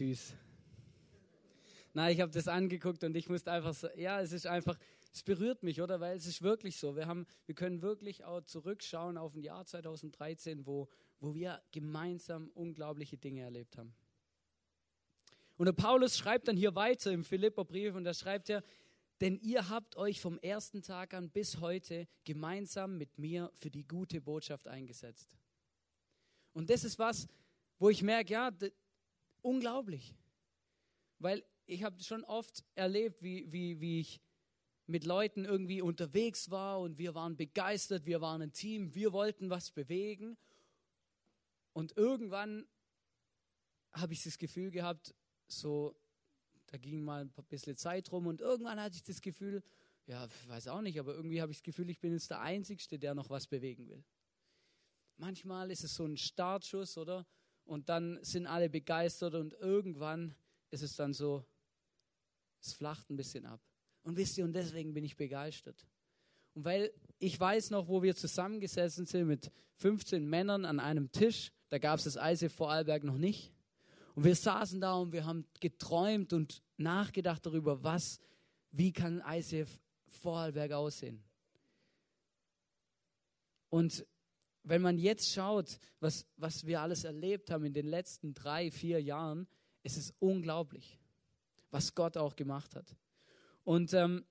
Süß. 0.00 0.34
Na, 1.92 2.10
ich 2.10 2.22
habe 2.22 2.32
das 2.32 2.48
angeguckt 2.48 3.04
und 3.04 3.14
ich 3.16 3.28
musste 3.28 3.52
einfach 3.52 3.74
so, 3.74 3.88
ja, 3.96 4.22
es 4.22 4.32
ist 4.32 4.46
einfach, 4.46 4.78
es 5.12 5.22
berührt 5.22 5.62
mich, 5.62 5.82
oder? 5.82 6.00
Weil 6.00 6.16
es 6.16 6.24
ist 6.24 6.40
wirklich 6.40 6.78
so. 6.78 6.96
Wir, 6.96 7.06
haben, 7.06 7.26
wir 7.44 7.54
können 7.54 7.82
wirklich 7.82 8.24
auch 8.24 8.40
zurückschauen 8.40 9.18
auf 9.18 9.34
ein 9.34 9.42
Jahr 9.42 9.66
2013, 9.66 10.64
wo, 10.64 10.88
wo 11.20 11.34
wir 11.34 11.60
gemeinsam 11.70 12.48
unglaubliche 12.54 13.18
Dinge 13.18 13.42
erlebt 13.42 13.76
haben. 13.76 13.92
Und 15.58 15.66
der 15.66 15.74
Paulus 15.74 16.16
schreibt 16.16 16.48
dann 16.48 16.56
hier 16.56 16.74
weiter 16.74 17.12
im 17.12 17.22
Philipperbrief 17.22 17.94
und 17.94 18.04
da 18.04 18.14
schreibt 18.14 18.48
er, 18.48 18.62
denn 19.20 19.38
ihr 19.42 19.68
habt 19.68 19.96
euch 19.96 20.18
vom 20.18 20.38
ersten 20.38 20.80
Tag 20.80 21.12
an 21.12 21.28
bis 21.28 21.60
heute 21.60 22.08
gemeinsam 22.24 22.96
mit 22.96 23.18
mir 23.18 23.50
für 23.52 23.70
die 23.70 23.86
gute 23.86 24.22
Botschaft 24.22 24.66
eingesetzt. 24.66 25.36
Und 26.54 26.70
das 26.70 26.84
ist 26.84 26.98
was, 26.98 27.28
wo 27.78 27.90
ich 27.90 28.02
merke, 28.02 28.32
ja, 28.32 28.50
Unglaublich. 29.42 30.14
Weil 31.18 31.44
ich 31.66 31.82
habe 31.84 32.02
schon 32.02 32.24
oft 32.24 32.64
erlebt, 32.74 33.22
wie, 33.22 33.50
wie, 33.52 33.80
wie 33.80 34.00
ich 34.00 34.20
mit 34.86 35.04
Leuten 35.04 35.44
irgendwie 35.44 35.82
unterwegs 35.82 36.50
war 36.50 36.80
und 36.80 36.98
wir 36.98 37.14
waren 37.14 37.36
begeistert, 37.36 38.06
wir 38.06 38.20
waren 38.20 38.42
ein 38.42 38.52
Team, 38.52 38.94
wir 38.94 39.12
wollten 39.12 39.48
was 39.50 39.70
bewegen. 39.70 40.36
Und 41.72 41.96
irgendwann 41.96 42.66
habe 43.92 44.12
ich 44.12 44.22
das 44.22 44.38
Gefühl 44.38 44.70
gehabt, 44.70 45.14
so, 45.46 45.96
da 46.66 46.78
ging 46.78 47.02
mal 47.02 47.22
ein 47.22 47.44
bisschen 47.48 47.76
Zeit 47.76 48.10
rum 48.10 48.26
und 48.26 48.40
irgendwann 48.40 48.80
hatte 48.80 48.96
ich 48.96 49.02
das 49.02 49.20
Gefühl, 49.20 49.62
ja, 50.06 50.28
weiß 50.48 50.68
auch 50.68 50.80
nicht, 50.80 50.98
aber 50.98 51.14
irgendwie 51.14 51.40
habe 51.40 51.52
ich 51.52 51.58
das 51.58 51.64
Gefühl, 51.64 51.88
ich 51.88 52.00
bin 52.00 52.12
jetzt 52.12 52.30
der 52.30 52.40
Einzige, 52.40 52.98
der 52.98 53.14
noch 53.14 53.30
was 53.30 53.46
bewegen 53.46 53.88
will. 53.88 54.04
Manchmal 55.16 55.70
ist 55.70 55.84
es 55.84 55.94
so 55.94 56.04
ein 56.04 56.16
Startschuss, 56.16 56.96
oder? 56.98 57.26
Und 57.70 57.88
dann 57.88 58.18
sind 58.22 58.48
alle 58.48 58.68
begeistert 58.68 59.36
und 59.36 59.52
irgendwann 59.52 60.34
ist 60.72 60.82
es 60.82 60.96
dann 60.96 61.12
so, 61.14 61.46
es 62.60 62.72
flacht 62.72 63.08
ein 63.10 63.16
bisschen 63.16 63.46
ab. 63.46 63.60
Und 64.02 64.16
wisst 64.16 64.36
ihr, 64.36 64.44
und 64.44 64.54
deswegen 64.54 64.92
bin 64.92 65.04
ich 65.04 65.16
begeistert. 65.16 65.86
Und 66.54 66.64
weil 66.64 66.92
ich 67.20 67.38
weiß 67.38 67.70
noch, 67.70 67.86
wo 67.86 68.02
wir 68.02 68.16
zusammengesessen 68.16 69.06
sind 69.06 69.28
mit 69.28 69.52
15 69.76 70.28
Männern 70.28 70.64
an 70.64 70.80
einem 70.80 71.12
Tisch, 71.12 71.52
da 71.68 71.78
gab 71.78 72.00
es 72.00 72.12
das 72.12 72.16
ICF 72.20 72.52
Vorarlberg 72.52 73.04
noch 73.04 73.18
nicht. 73.18 73.52
Und 74.16 74.24
wir 74.24 74.34
saßen 74.34 74.80
da 74.80 74.94
und 74.94 75.12
wir 75.12 75.24
haben 75.24 75.46
geträumt 75.60 76.32
und 76.32 76.64
nachgedacht 76.76 77.46
darüber, 77.46 77.84
was, 77.84 78.18
wie 78.72 78.92
kann 78.92 79.22
ICF 79.24 79.78
Vorarlberg 80.08 80.72
aussehen. 80.72 81.22
Und 83.68 84.04
wenn 84.62 84.82
man 84.82 84.98
jetzt 84.98 85.32
schaut, 85.32 85.78
was, 86.00 86.26
was 86.36 86.66
wir 86.66 86.80
alles 86.80 87.04
erlebt 87.04 87.50
haben 87.50 87.64
in 87.64 87.72
den 87.72 87.86
letzten 87.86 88.34
drei, 88.34 88.70
vier 88.70 89.02
Jahren, 89.02 89.46
ist 89.82 89.96
es 89.96 90.12
unglaublich, 90.18 90.98
was 91.70 91.94
Gott 91.94 92.16
auch 92.16 92.36
gemacht 92.36 92.76
hat. 92.76 92.96
Und 93.64 93.92
ähm, 93.94 94.24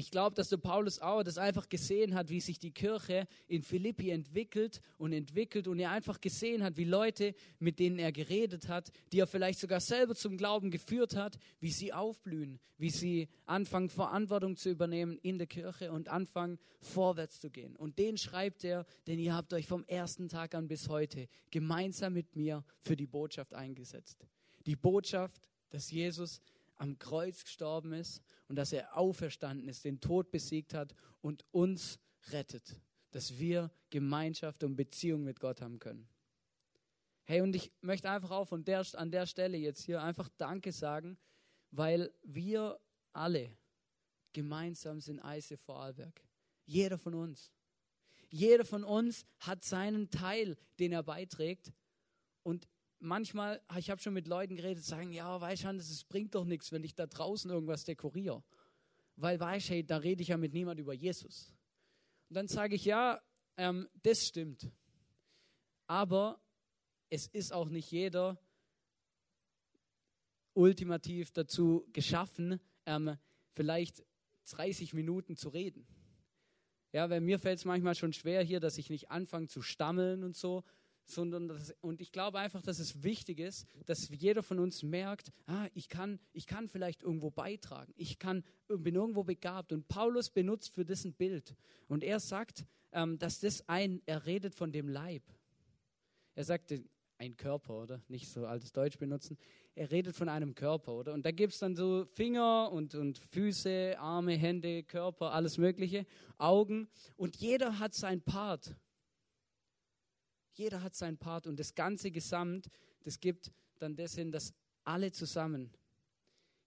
ich 0.00 0.10
glaube, 0.10 0.34
dass 0.34 0.48
der 0.48 0.56
Paulus 0.56 0.98
auch 0.98 1.22
das 1.22 1.36
einfach 1.36 1.68
gesehen 1.68 2.14
hat, 2.14 2.30
wie 2.30 2.40
sich 2.40 2.58
die 2.58 2.70
Kirche 2.70 3.28
in 3.46 3.62
Philippi 3.62 4.08
entwickelt 4.10 4.80
und 4.96 5.12
entwickelt 5.12 5.68
und 5.68 5.78
er 5.78 5.90
einfach 5.90 6.22
gesehen 6.22 6.64
hat, 6.64 6.78
wie 6.78 6.84
Leute, 6.84 7.34
mit 7.58 7.78
denen 7.78 7.98
er 7.98 8.10
geredet 8.10 8.68
hat, 8.68 8.90
die 9.12 9.20
er 9.20 9.26
vielleicht 9.26 9.58
sogar 9.58 9.80
selber 9.80 10.14
zum 10.14 10.38
Glauben 10.38 10.70
geführt 10.70 11.16
hat, 11.16 11.38
wie 11.60 11.70
sie 11.70 11.92
aufblühen, 11.92 12.60
wie 12.78 12.88
sie 12.88 13.28
anfangen, 13.44 13.90
Verantwortung 13.90 14.56
zu 14.56 14.70
übernehmen 14.70 15.18
in 15.18 15.36
der 15.36 15.46
Kirche 15.46 15.92
und 15.92 16.08
anfangen, 16.08 16.58
vorwärts 16.80 17.38
zu 17.38 17.50
gehen. 17.50 17.76
Und 17.76 17.98
den 17.98 18.16
schreibt 18.16 18.64
er, 18.64 18.86
denn 19.06 19.18
ihr 19.18 19.34
habt 19.34 19.52
euch 19.52 19.66
vom 19.66 19.84
ersten 19.84 20.30
Tag 20.30 20.54
an 20.54 20.66
bis 20.66 20.88
heute 20.88 21.28
gemeinsam 21.50 22.14
mit 22.14 22.36
mir 22.36 22.64
für 22.80 22.96
die 22.96 23.06
Botschaft 23.06 23.52
eingesetzt. 23.52 24.26
Die 24.64 24.76
Botschaft, 24.76 25.50
dass 25.68 25.90
Jesus 25.90 26.40
am 26.80 26.98
Kreuz 26.98 27.44
gestorben 27.44 27.92
ist 27.92 28.22
und 28.48 28.56
dass 28.56 28.72
er 28.72 28.96
auferstanden 28.96 29.68
ist, 29.68 29.84
den 29.84 30.00
Tod 30.00 30.30
besiegt 30.30 30.72
hat 30.72 30.94
und 31.20 31.44
uns 31.50 31.98
rettet, 32.30 32.80
dass 33.10 33.38
wir 33.38 33.70
Gemeinschaft 33.90 34.64
und 34.64 34.76
Beziehung 34.76 35.22
mit 35.22 35.40
Gott 35.40 35.60
haben 35.60 35.78
können. 35.78 36.08
Hey, 37.24 37.42
und 37.42 37.54
ich 37.54 37.70
möchte 37.82 38.10
einfach 38.10 38.30
auch 38.30 38.46
von 38.46 38.64
der, 38.64 38.84
an 38.94 39.10
der 39.10 39.26
Stelle 39.26 39.58
jetzt 39.58 39.82
hier 39.82 40.02
einfach 40.02 40.28
Danke 40.38 40.72
sagen, 40.72 41.18
weil 41.70 42.12
wir 42.22 42.80
alle 43.12 43.56
gemeinsam 44.32 45.00
sind 45.00 45.20
Eise 45.20 45.58
Vorarlberg. 45.58 46.22
Jeder 46.64 46.98
von 46.98 47.14
uns. 47.14 47.52
Jeder 48.30 48.64
von 48.64 48.84
uns 48.84 49.26
hat 49.38 49.64
seinen 49.64 50.10
Teil, 50.10 50.56
den 50.78 50.92
er 50.92 51.02
beiträgt. 51.02 51.72
Und 52.42 52.68
manchmal, 53.00 53.60
ich 53.76 53.90
habe 53.90 54.00
schon 54.00 54.14
mit 54.14 54.28
Leuten 54.28 54.56
geredet, 54.56 54.84
sagen, 54.84 55.12
ja, 55.12 55.40
weißt 55.40 55.64
du, 55.64 55.76
es 55.76 56.04
bringt 56.04 56.34
doch 56.34 56.44
nichts, 56.44 56.70
wenn 56.72 56.84
ich 56.84 56.94
da 56.94 57.06
draußen 57.06 57.50
irgendwas 57.50 57.84
dekoriere. 57.84 58.44
Weil, 59.16 59.40
weißt 59.40 59.70
du, 59.70 59.84
da 59.84 59.96
rede 59.98 60.22
ich 60.22 60.28
ja 60.28 60.36
mit 60.36 60.52
niemand 60.52 60.78
über 60.78 60.94
Jesus. 60.94 61.52
Und 62.28 62.36
dann 62.36 62.48
sage 62.48 62.76
ich, 62.76 62.84
ja, 62.84 63.20
ähm, 63.56 63.88
das 64.02 64.26
stimmt. 64.26 64.70
Aber 65.86 66.40
es 67.08 67.26
ist 67.26 67.52
auch 67.52 67.68
nicht 67.68 67.90
jeder 67.90 68.38
ultimativ 70.54 71.32
dazu 71.32 71.86
geschaffen, 71.92 72.60
ähm, 72.86 73.16
vielleicht 73.52 74.04
30 74.50 74.94
Minuten 74.94 75.36
zu 75.36 75.48
reden. 75.48 75.86
Ja, 76.92 77.08
weil 77.08 77.20
mir 77.20 77.38
fällt 77.38 77.58
es 77.58 77.64
manchmal 77.64 77.94
schon 77.94 78.12
schwer 78.12 78.42
hier, 78.42 78.58
dass 78.60 78.78
ich 78.78 78.90
nicht 78.90 79.10
anfange 79.10 79.46
zu 79.46 79.62
stammeln 79.62 80.24
und 80.24 80.36
so, 80.36 80.64
sondern 81.10 81.48
das, 81.48 81.74
und 81.80 82.00
ich 82.00 82.12
glaube 82.12 82.38
einfach, 82.38 82.62
dass 82.62 82.78
es 82.78 83.02
wichtig 83.02 83.38
ist, 83.38 83.66
dass 83.86 84.08
jeder 84.08 84.42
von 84.42 84.58
uns 84.58 84.82
merkt, 84.82 85.32
ah, 85.46 85.68
ich 85.74 85.88
kann, 85.88 86.18
ich 86.32 86.46
kann 86.46 86.68
vielleicht 86.68 87.02
irgendwo 87.02 87.30
beitragen, 87.30 87.92
ich 87.96 88.18
kann, 88.18 88.44
bin 88.68 88.94
irgendwo 88.94 89.24
begabt. 89.24 89.72
Und 89.72 89.88
Paulus 89.88 90.30
benutzt 90.30 90.74
für 90.74 90.84
das 90.84 91.04
ein 91.04 91.14
Bild. 91.14 91.54
Und 91.88 92.04
er 92.04 92.20
sagt, 92.20 92.64
ähm, 92.92 93.18
dass 93.18 93.40
das 93.40 93.68
ein, 93.68 94.02
er 94.06 94.26
redet 94.26 94.54
von 94.54 94.72
dem 94.72 94.88
Leib. 94.88 95.22
Er 96.34 96.44
sagt, 96.44 96.72
ein 97.20 97.36
Körper, 97.36 97.82
oder? 97.82 98.00
Nicht 98.08 98.28
so 98.28 98.46
altes 98.46 98.72
Deutsch 98.72 98.98
benutzen. 98.98 99.36
Er 99.74 99.90
redet 99.90 100.16
von 100.16 100.28
einem 100.28 100.54
Körper, 100.54 100.94
oder? 100.94 101.12
Und 101.12 101.26
da 101.26 101.30
gibt 101.30 101.52
es 101.52 101.58
dann 101.58 101.76
so 101.76 102.06
Finger 102.06 102.72
und, 102.72 102.94
und 102.94 103.18
Füße, 103.18 103.96
Arme, 103.98 104.32
Hände, 104.32 104.82
Körper, 104.82 105.32
alles 105.32 105.58
Mögliche, 105.58 106.06
Augen. 106.38 106.88
Und 107.16 107.36
jeder 107.36 107.78
hat 107.78 107.94
sein 107.94 108.22
Part. 108.22 108.74
Jeder 110.60 110.82
hat 110.82 110.94
seinen 110.94 111.16
Part 111.16 111.46
und 111.46 111.58
das 111.58 111.74
ganze 111.74 112.10
Gesamt, 112.10 112.68
das 113.02 113.18
gibt 113.18 113.50
dann 113.78 113.96
das 113.96 114.14
hin, 114.14 114.30
dass 114.30 114.52
alle 114.84 115.10
zusammen 115.10 115.72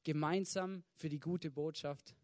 gemeinsam 0.03 0.83
für 0.95 1.09
die 1.09 1.19
gute 1.19 1.51
Botschaft 1.51 2.15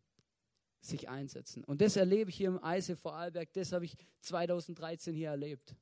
sich 0.81 1.09
einsetzen. 1.09 1.63
Und 1.63 1.79
das 1.79 1.95
erlebe 1.95 2.31
ich 2.31 2.37
hier 2.37 2.47
im 2.47 2.63
Eise 2.63 2.95
Vorarlberg, 2.95 3.53
das 3.53 3.71
habe 3.71 3.85
ich 3.85 3.95
2013 4.21 5.13
hier 5.13 5.29
erlebt. 5.29 5.75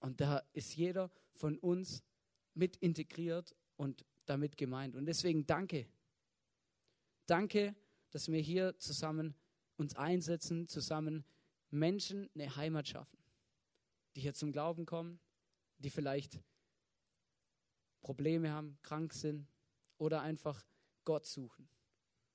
Und 0.00 0.20
da 0.20 0.42
ist 0.52 0.74
jeder 0.74 1.08
von 1.34 1.56
uns 1.58 2.02
mit 2.54 2.76
integriert 2.78 3.54
und 3.76 4.04
damit 4.24 4.56
gemeint. 4.56 4.96
Und 4.96 5.06
deswegen 5.06 5.46
danke. 5.46 5.86
Danke, 7.26 7.76
dass 8.10 8.26
wir 8.26 8.40
hier 8.40 8.76
zusammen 8.78 9.36
uns 9.76 9.94
einsetzen, 9.94 10.66
zusammen 10.66 11.24
Menschen 11.70 12.28
eine 12.34 12.56
Heimat 12.56 12.88
schaffen, 12.88 13.18
die 14.16 14.20
hier 14.22 14.34
zum 14.34 14.50
Glauben 14.50 14.86
kommen, 14.86 15.20
die 15.78 15.90
vielleicht 15.90 16.40
Probleme 18.00 18.50
haben, 18.50 18.78
krank 18.82 19.12
sind 19.12 19.46
oder 19.98 20.22
einfach 20.22 20.64
Gott 21.04 21.26
suchen 21.26 21.68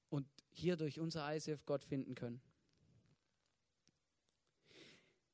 und 0.09 0.27
hier 0.51 0.77
durch 0.77 1.00
unser 1.00 1.35
ICF 1.35 1.65
Gott 1.65 1.83
finden 1.83 2.13
können. 2.13 2.41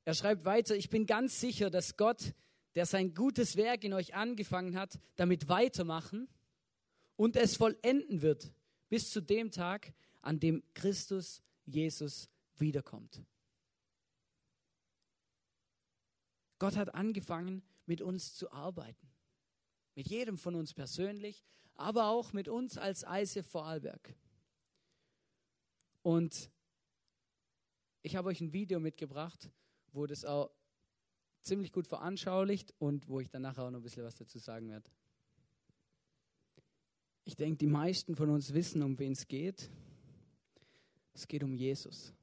Er 0.06 0.14
schreibt 0.14 0.46
weiter, 0.46 0.76
ich 0.76 0.90
bin 0.90 1.06
ganz 1.06 1.42
sicher, 1.42 1.70
dass 1.70 1.98
Gott, 1.98 2.34
der 2.76 2.86
sein 2.86 3.14
gutes 3.14 3.58
Werk 3.58 3.84
in 3.84 3.94
euch 3.94 4.16
angefangen 4.16 4.78
hat, 4.78 5.00
damit 5.18 5.50
weitermachen 5.50 6.30
und 7.18 7.36
es 7.36 7.58
vollenden 7.58 8.22
wird 8.22 8.54
bis 8.88 9.12
zu 9.12 9.20
dem 9.20 9.52
Tag, 9.52 9.94
an 10.22 10.40
dem 10.40 10.64
Christus 10.74 11.42
Jesus 11.66 12.30
wiederkommt. 12.56 13.22
Gott 16.60 16.76
hat 16.76 16.94
angefangen, 16.94 17.64
mit 17.86 18.02
uns 18.02 18.36
zu 18.36 18.52
arbeiten. 18.52 19.08
Mit 19.96 20.08
jedem 20.08 20.38
von 20.38 20.56
uns 20.56 20.74
persönlich, 20.74 21.44
aber 21.76 22.08
auch 22.08 22.34
mit 22.34 22.48
uns 22.48 22.78
als 22.78 23.06
Eise 23.06 23.44
Vorarlberg. 23.44 24.16
Und 26.02 26.52
ich 28.02 28.16
habe 28.16 28.30
euch 28.30 28.42
ein 28.42 28.54
Video 28.54 28.80
mitgebracht, 28.80 29.52
wo 29.92 30.06
das 30.06 30.26
auch 30.26 30.52
ziemlich 31.42 31.72
gut 31.72 31.88
veranschaulicht 31.88 32.74
und 32.80 33.08
wo 33.08 33.20
ich 33.20 33.30
danach 33.30 33.58
auch 33.58 33.70
noch 33.70 33.80
ein 33.80 33.84
bisschen 33.84 34.04
was 34.04 34.16
dazu 34.16 34.38
sagen 34.40 34.70
werde. 34.70 34.90
Ich 37.24 37.36
denke, 37.36 37.58
die 37.58 37.68
meisten 37.68 38.16
von 38.16 38.30
uns 38.30 38.54
wissen, 38.54 38.82
um 38.84 38.98
wen 39.00 39.12
es 39.12 39.28
geht. 39.28 39.70
Es 41.14 41.28
geht 41.28 41.44
um 41.44 41.54
Jesus. 41.54 42.14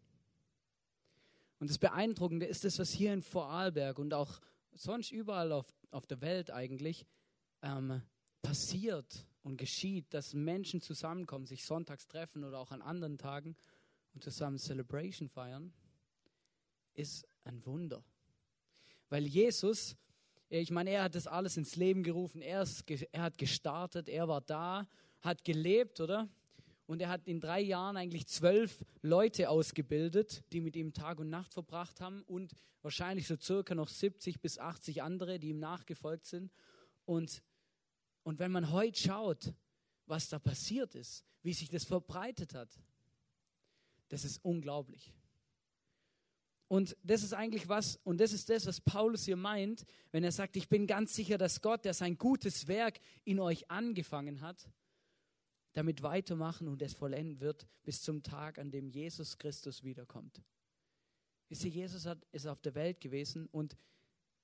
Und 1.64 1.71
das 1.71 1.78
Beeindruckende 1.78 2.44
ist 2.44 2.66
das, 2.66 2.78
was 2.78 2.90
hier 2.90 3.14
in 3.14 3.23
Vorarlberg 3.23 3.99
und 3.99 4.12
auch 4.12 4.38
sonst 4.75 5.11
überall 5.11 5.50
auf, 5.50 5.64
auf 5.92 6.06
der 6.06 6.21
Welt 6.21 6.50
eigentlich 6.50 7.06
ähm, 7.62 8.02
passiert 8.42 9.26
und 9.42 9.56
geschieht, 9.56 10.12
dass 10.12 10.35
Menschen 10.35 10.83
zusammenkommen, 10.83 11.47
sich 11.47 11.64
sonntags 11.64 12.06
treffen 12.06 12.44
oder 12.44 12.59
auch 12.59 12.71
an 12.71 12.83
anderen 12.83 13.16
Tagen 13.16 13.56
und 14.12 14.23
zusammen 14.23 14.59
Celebration 14.59 15.30
feiern, 15.30 15.73
ist 16.92 17.26
ein 17.44 17.64
Wunder. 17.64 18.04
Weil 19.09 19.25
Jesus 19.25 19.97
ich 20.50 20.71
meine, 20.71 20.90
er 20.90 21.04
hat 21.04 21.14
das 21.14 21.26
alles 21.26 21.56
ins 21.56 21.76
Leben 21.76 22.02
gerufen. 22.02 22.42
Er, 22.42 22.61
ist, 22.61 22.85
er 22.90 23.23
hat 23.23 23.38
gestartet, 23.38 24.11
er 24.11 24.28
war 24.28 24.42
da, 24.42 24.87
hat 25.23 25.44
gelebt, 25.44 25.99
oder? 25.99 26.28
Und 26.86 27.00
er 27.00 27.08
hat 27.08 27.26
in 27.26 27.40
drei 27.40 27.60
Jahren 27.60 27.96
eigentlich 27.96 28.26
zwölf 28.26 28.84
Leute 29.00 29.48
ausgebildet, 29.48 30.44
die 30.52 30.60
mit 30.60 30.76
ihm 30.76 30.92
Tag 30.92 31.18
und 31.18 31.30
Nacht 31.30 31.54
verbracht 31.54 32.00
haben 32.00 32.22
und 32.22 32.52
wahrscheinlich 32.82 33.26
so 33.26 33.36
circa 33.36 33.74
noch 33.74 33.88
70 33.88 34.40
bis 34.40 34.58
80 34.58 35.02
andere, 35.02 35.38
die 35.38 35.48
ihm 35.48 35.58
nachgefolgt 35.58 36.26
sind. 36.26 36.52
Und, 37.06 37.42
und 38.22 38.38
wenn 38.38 38.52
man 38.52 38.70
heute 38.70 39.00
schaut, 39.00 39.54
was 40.06 40.28
da 40.28 40.38
passiert 40.38 40.94
ist, 40.94 41.24
wie 41.42 41.54
sich 41.54 41.70
das 41.70 41.84
verbreitet 41.84 42.54
hat, 42.54 42.78
das 44.08 44.24
ist 44.24 44.44
unglaublich. 44.44 45.14
Und 46.68 46.96
das 47.02 47.22
ist 47.22 47.32
eigentlich 47.32 47.68
was, 47.68 47.98
und 48.04 48.20
das 48.20 48.32
ist 48.32 48.50
das, 48.50 48.66
was 48.66 48.80
Paulus 48.80 49.24
hier 49.24 49.36
meint, 49.36 49.84
wenn 50.10 50.24
er 50.24 50.32
sagt, 50.32 50.56
ich 50.56 50.68
bin 50.68 50.86
ganz 50.86 51.14
sicher, 51.14 51.38
dass 51.38 51.60
Gott, 51.60 51.84
der 51.84 51.94
sein 51.94 52.18
gutes 52.18 52.68
Werk 52.68 53.00
in 53.24 53.38
euch 53.38 53.70
angefangen 53.70 54.40
hat, 54.40 54.68
damit 55.74 56.02
weitermachen 56.02 56.68
und 56.68 56.80
es 56.82 56.94
vollenden 56.94 57.40
wird 57.40 57.66
bis 57.82 58.00
zum 58.00 58.22
Tag, 58.22 58.58
an 58.58 58.70
dem 58.70 58.88
Jesus 58.88 59.38
Christus 59.38 59.84
wiederkommt. 59.84 60.42
Wisst 61.48 61.64
ihr, 61.64 61.70
Jesus 61.70 62.06
hat, 62.06 62.24
ist 62.32 62.46
auf 62.46 62.60
der 62.62 62.74
Welt 62.74 63.00
gewesen 63.00 63.46
und 63.46 63.76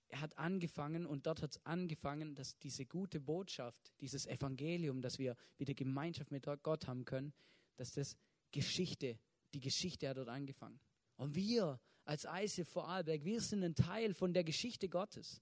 er 0.08 0.20
hat 0.20 0.36
angefangen 0.38 1.06
und 1.06 1.26
dort 1.26 1.40
hat 1.40 1.52
es 1.52 1.64
angefangen, 1.64 2.34
dass 2.34 2.58
diese 2.58 2.84
gute 2.84 3.20
Botschaft, 3.20 3.92
dieses 4.00 4.26
Evangelium, 4.26 5.00
dass 5.00 5.18
wir 5.18 5.36
wieder 5.56 5.72
Gemeinschaft 5.72 6.32
mit 6.32 6.44
Gott 6.62 6.88
haben 6.88 7.04
können, 7.04 7.32
dass 7.76 7.92
das 7.92 8.16
Geschichte, 8.50 9.18
die 9.54 9.60
Geschichte 9.60 10.08
hat 10.08 10.16
dort 10.16 10.28
angefangen. 10.28 10.80
Und 11.16 11.36
wir 11.36 11.80
als 12.04 12.26
Eise 12.26 12.64
Vorarlberg, 12.64 13.24
wir 13.24 13.40
sind 13.40 13.62
ein 13.62 13.76
Teil 13.76 14.14
von 14.14 14.32
der 14.32 14.42
Geschichte 14.42 14.88
Gottes. 14.88 15.40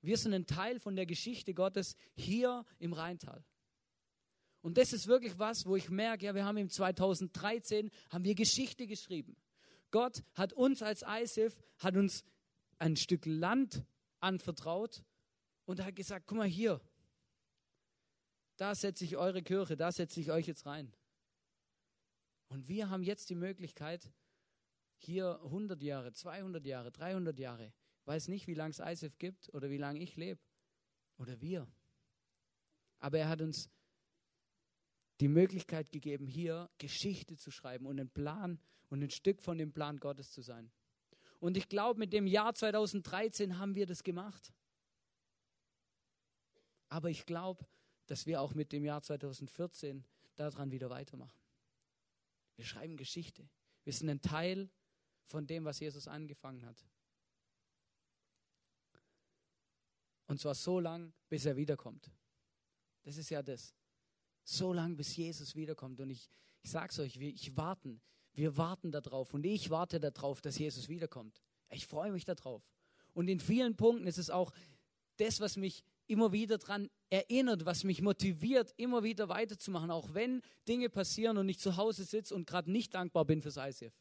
Wir 0.00 0.18
sind 0.18 0.34
ein 0.34 0.46
Teil 0.46 0.80
von 0.80 0.96
der 0.96 1.06
Geschichte 1.06 1.54
Gottes 1.54 1.96
hier 2.14 2.64
im 2.78 2.92
Rheintal. 2.92 3.44
Und 4.66 4.78
das 4.78 4.92
ist 4.92 5.06
wirklich 5.06 5.38
was, 5.38 5.64
wo 5.64 5.76
ich 5.76 5.90
merke, 5.90 6.26
ja, 6.26 6.34
wir 6.34 6.44
haben 6.44 6.56
im 6.56 6.68
2013 6.68 7.88
haben 8.10 8.24
wir 8.24 8.34
Geschichte 8.34 8.88
geschrieben. 8.88 9.36
Gott 9.92 10.24
hat 10.34 10.52
uns 10.54 10.82
als 10.82 11.04
ISIF, 11.06 11.56
hat 11.78 11.94
uns 11.94 12.24
ein 12.80 12.96
Stück 12.96 13.26
Land 13.26 13.84
anvertraut 14.18 15.04
und 15.66 15.84
hat 15.84 15.94
gesagt, 15.94 16.26
guck 16.26 16.38
mal 16.38 16.48
hier, 16.48 16.80
da 18.56 18.74
setze 18.74 19.04
ich 19.04 19.16
eure 19.16 19.40
Kirche, 19.40 19.76
da 19.76 19.92
setze 19.92 20.18
ich 20.18 20.32
euch 20.32 20.48
jetzt 20.48 20.66
rein. 20.66 20.92
Und 22.48 22.66
wir 22.66 22.90
haben 22.90 23.04
jetzt 23.04 23.30
die 23.30 23.36
Möglichkeit, 23.36 24.12
hier 24.96 25.40
100 25.44 25.80
Jahre, 25.80 26.12
200 26.12 26.66
Jahre, 26.66 26.90
300 26.90 27.38
Jahre, 27.38 27.72
weiß 28.04 28.26
nicht, 28.26 28.48
wie 28.48 28.54
lange 28.54 28.72
es 28.72 28.80
ISIF 28.80 29.16
gibt 29.18 29.48
oder 29.54 29.70
wie 29.70 29.78
lange 29.78 30.00
ich 30.00 30.16
lebe 30.16 30.40
oder 31.18 31.40
wir. 31.40 31.68
Aber 32.98 33.20
er 33.20 33.28
hat 33.28 33.40
uns 33.40 33.70
die 35.20 35.28
Möglichkeit 35.28 35.90
gegeben, 35.90 36.26
hier 36.26 36.70
Geschichte 36.78 37.36
zu 37.36 37.50
schreiben 37.50 37.86
und 37.86 37.98
einen 37.98 38.10
Plan 38.10 38.58
und 38.88 39.02
ein 39.02 39.10
Stück 39.10 39.42
von 39.42 39.58
dem 39.58 39.72
Plan 39.72 39.98
Gottes 39.98 40.32
zu 40.32 40.42
sein. 40.42 40.70
Und 41.40 41.56
ich 41.56 41.68
glaube, 41.68 41.98
mit 41.98 42.12
dem 42.12 42.26
Jahr 42.26 42.54
2013 42.54 43.58
haben 43.58 43.74
wir 43.74 43.86
das 43.86 44.02
gemacht. 44.02 44.52
Aber 46.88 47.10
ich 47.10 47.26
glaube, 47.26 47.66
dass 48.06 48.26
wir 48.26 48.40
auch 48.40 48.54
mit 48.54 48.72
dem 48.72 48.84
Jahr 48.84 49.02
2014 49.02 50.04
daran 50.36 50.70
wieder 50.70 50.90
weitermachen. 50.90 51.38
Wir 52.56 52.64
schreiben 52.64 52.96
Geschichte. 52.96 53.48
Wir 53.84 53.92
sind 53.92 54.08
ein 54.08 54.20
Teil 54.20 54.70
von 55.26 55.46
dem, 55.46 55.64
was 55.64 55.80
Jesus 55.80 56.08
angefangen 56.08 56.64
hat. 56.64 56.86
Und 60.26 60.40
zwar 60.40 60.54
so 60.54 60.80
lang, 60.80 61.12
bis 61.28 61.44
er 61.46 61.56
wiederkommt. 61.56 62.10
Das 63.02 63.16
ist 63.16 63.30
ja 63.30 63.42
das. 63.42 63.74
So 64.48 64.72
lang, 64.72 64.96
bis 64.96 65.16
Jesus 65.16 65.56
wiederkommt. 65.56 66.00
Und 66.00 66.10
ich, 66.10 66.30
ich 66.62 66.70
sage 66.70 66.90
es 66.90 66.98
euch, 67.00 67.18
wir, 67.18 67.30
ich 67.30 67.56
warten. 67.56 68.00
Wir 68.32 68.56
warten 68.56 68.92
darauf. 68.92 69.34
Und 69.34 69.44
ich 69.44 69.70
warte 69.70 69.98
darauf, 69.98 70.40
dass 70.40 70.56
Jesus 70.56 70.88
wiederkommt. 70.88 71.42
Ich 71.68 71.86
freue 71.86 72.12
mich 72.12 72.24
darauf. 72.24 72.62
Und 73.12 73.26
in 73.26 73.40
vielen 73.40 73.74
Punkten 73.74 74.06
ist 74.06 74.18
es 74.18 74.30
auch 74.30 74.52
das, 75.16 75.40
was 75.40 75.56
mich 75.56 75.82
immer 76.06 76.30
wieder 76.30 76.58
daran 76.58 76.88
erinnert, 77.10 77.64
was 77.64 77.82
mich 77.82 78.02
motiviert, 78.02 78.72
immer 78.76 79.02
wieder 79.02 79.28
weiterzumachen, 79.28 79.90
auch 79.90 80.14
wenn 80.14 80.42
Dinge 80.68 80.90
passieren 80.90 81.38
und 81.38 81.48
ich 81.48 81.58
zu 81.58 81.76
Hause 81.76 82.04
sitze 82.04 82.32
und 82.32 82.46
gerade 82.46 82.70
nicht 82.70 82.94
dankbar 82.94 83.24
bin 83.24 83.42
fürs 83.42 83.56
ICF. 83.56 83.98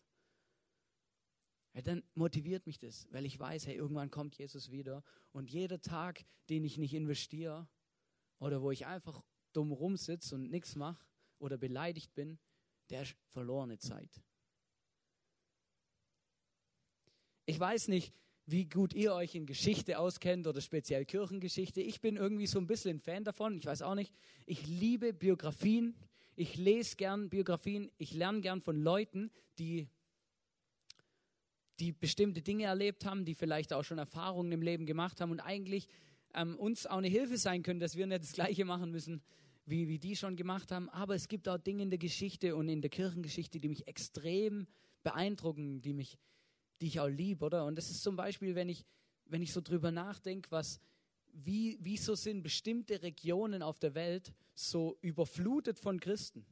Ja, 1.73 1.81
dann 1.81 2.03
motiviert 2.13 2.67
mich 2.67 2.77
das, 2.77 3.07
weil 3.11 3.25
ich 3.25 3.39
weiß, 3.39 3.65
hey, 3.65 3.75
irgendwann 3.75 4.11
kommt 4.11 4.37
Jesus 4.37 4.69
wieder 4.69 5.03
und 5.31 5.49
jeder 5.49 5.81
Tag, 5.81 6.23
den 6.49 6.63
ich 6.63 6.77
nicht 6.77 6.93
investiere 6.93 7.67
oder 8.37 8.61
wo 8.61 8.69
ich 8.69 8.85
einfach 8.85 9.23
dumm 9.55 9.71
rumsitze 9.71 10.35
und 10.35 10.49
nichts 10.49 10.75
mache 10.75 11.03
oder 11.39 11.57
beleidigt 11.57 12.13
bin, 12.13 12.37
der 12.89 13.03
ist 13.03 13.15
verlorene 13.29 13.77
Zeit. 13.77 14.21
Ich 17.45 17.59
weiß 17.59 17.89
nicht, 17.89 18.13
wie 18.47 18.65
gut 18.65 18.93
ihr 18.93 19.13
euch 19.13 19.35
in 19.35 19.45
Geschichte 19.45 19.97
auskennt 19.97 20.45
oder 20.47 20.61
speziell 20.61 21.05
Kirchengeschichte. 21.05 21.81
Ich 21.81 22.01
bin 22.01 22.15
irgendwie 22.15 22.47
so 22.47 22.59
ein 22.59 22.67
bisschen 22.67 22.97
ein 22.97 22.99
Fan 22.99 23.23
davon. 23.23 23.57
Ich 23.57 23.65
weiß 23.65 23.81
auch 23.81 23.95
nicht. 23.95 24.13
Ich 24.45 24.67
liebe 24.67 25.13
Biografien. 25.13 25.95
Ich 26.35 26.55
lese 26.57 26.95
gern 26.95 27.29
Biografien. 27.29 27.91
Ich 27.97 28.13
lerne 28.13 28.41
gern 28.41 28.61
von 28.61 28.75
Leuten, 28.75 29.31
die, 29.57 29.87
die 31.79 31.91
bestimmte 31.91 32.41
Dinge 32.41 32.65
erlebt 32.65 33.05
haben, 33.05 33.25
die 33.25 33.35
vielleicht 33.35 33.73
auch 33.73 33.83
schon 33.83 33.97
Erfahrungen 33.97 34.51
im 34.51 34.61
Leben 34.61 34.85
gemacht 34.85 35.21
haben 35.21 35.31
und 35.31 35.39
eigentlich 35.39 35.87
ähm, 36.35 36.55
uns 36.57 36.85
auch 36.85 36.97
eine 36.97 37.07
Hilfe 37.07 37.37
sein 37.37 37.63
können, 37.63 37.79
dass 37.79 37.95
wir 37.95 38.05
nicht 38.05 38.23
das 38.23 38.33
Gleiche 38.33 38.65
machen 38.65 38.91
müssen, 38.91 39.23
wie, 39.65 39.87
wie 39.87 39.99
die 39.99 40.15
schon 40.15 40.35
gemacht 40.35 40.71
haben. 40.71 40.89
Aber 40.89 41.15
es 41.15 41.27
gibt 41.27 41.47
auch 41.47 41.57
Dinge 41.57 41.83
in 41.83 41.89
der 41.89 41.99
Geschichte 41.99 42.55
und 42.55 42.69
in 42.69 42.81
der 42.81 42.89
Kirchengeschichte, 42.89 43.59
die 43.59 43.69
mich 43.69 43.87
extrem 43.87 44.67
beeindrucken, 45.03 45.81
die 45.81 45.93
mich 45.93 46.17
die 46.81 46.87
ich 46.87 46.99
auch 46.99 47.07
liebe, 47.07 47.45
oder? 47.45 47.65
Und 47.65 47.75
das 47.75 47.89
ist 47.89 48.03
zum 48.03 48.15
Beispiel, 48.15 48.55
wenn 48.55 48.69
ich, 48.69 48.85
wenn 49.25 49.41
ich 49.41 49.53
so 49.53 49.61
drüber 49.61 49.91
nachdenke, 49.91 50.51
was, 50.51 50.79
wie, 51.31 51.77
wieso 51.81 52.15
sind 52.15 52.43
bestimmte 52.43 53.01
Regionen 53.01 53.61
auf 53.61 53.79
der 53.79 53.95
Welt 53.95 54.33
so 54.53 54.97
überflutet 55.01 55.79
von 55.79 55.99
Christen? 55.99 56.45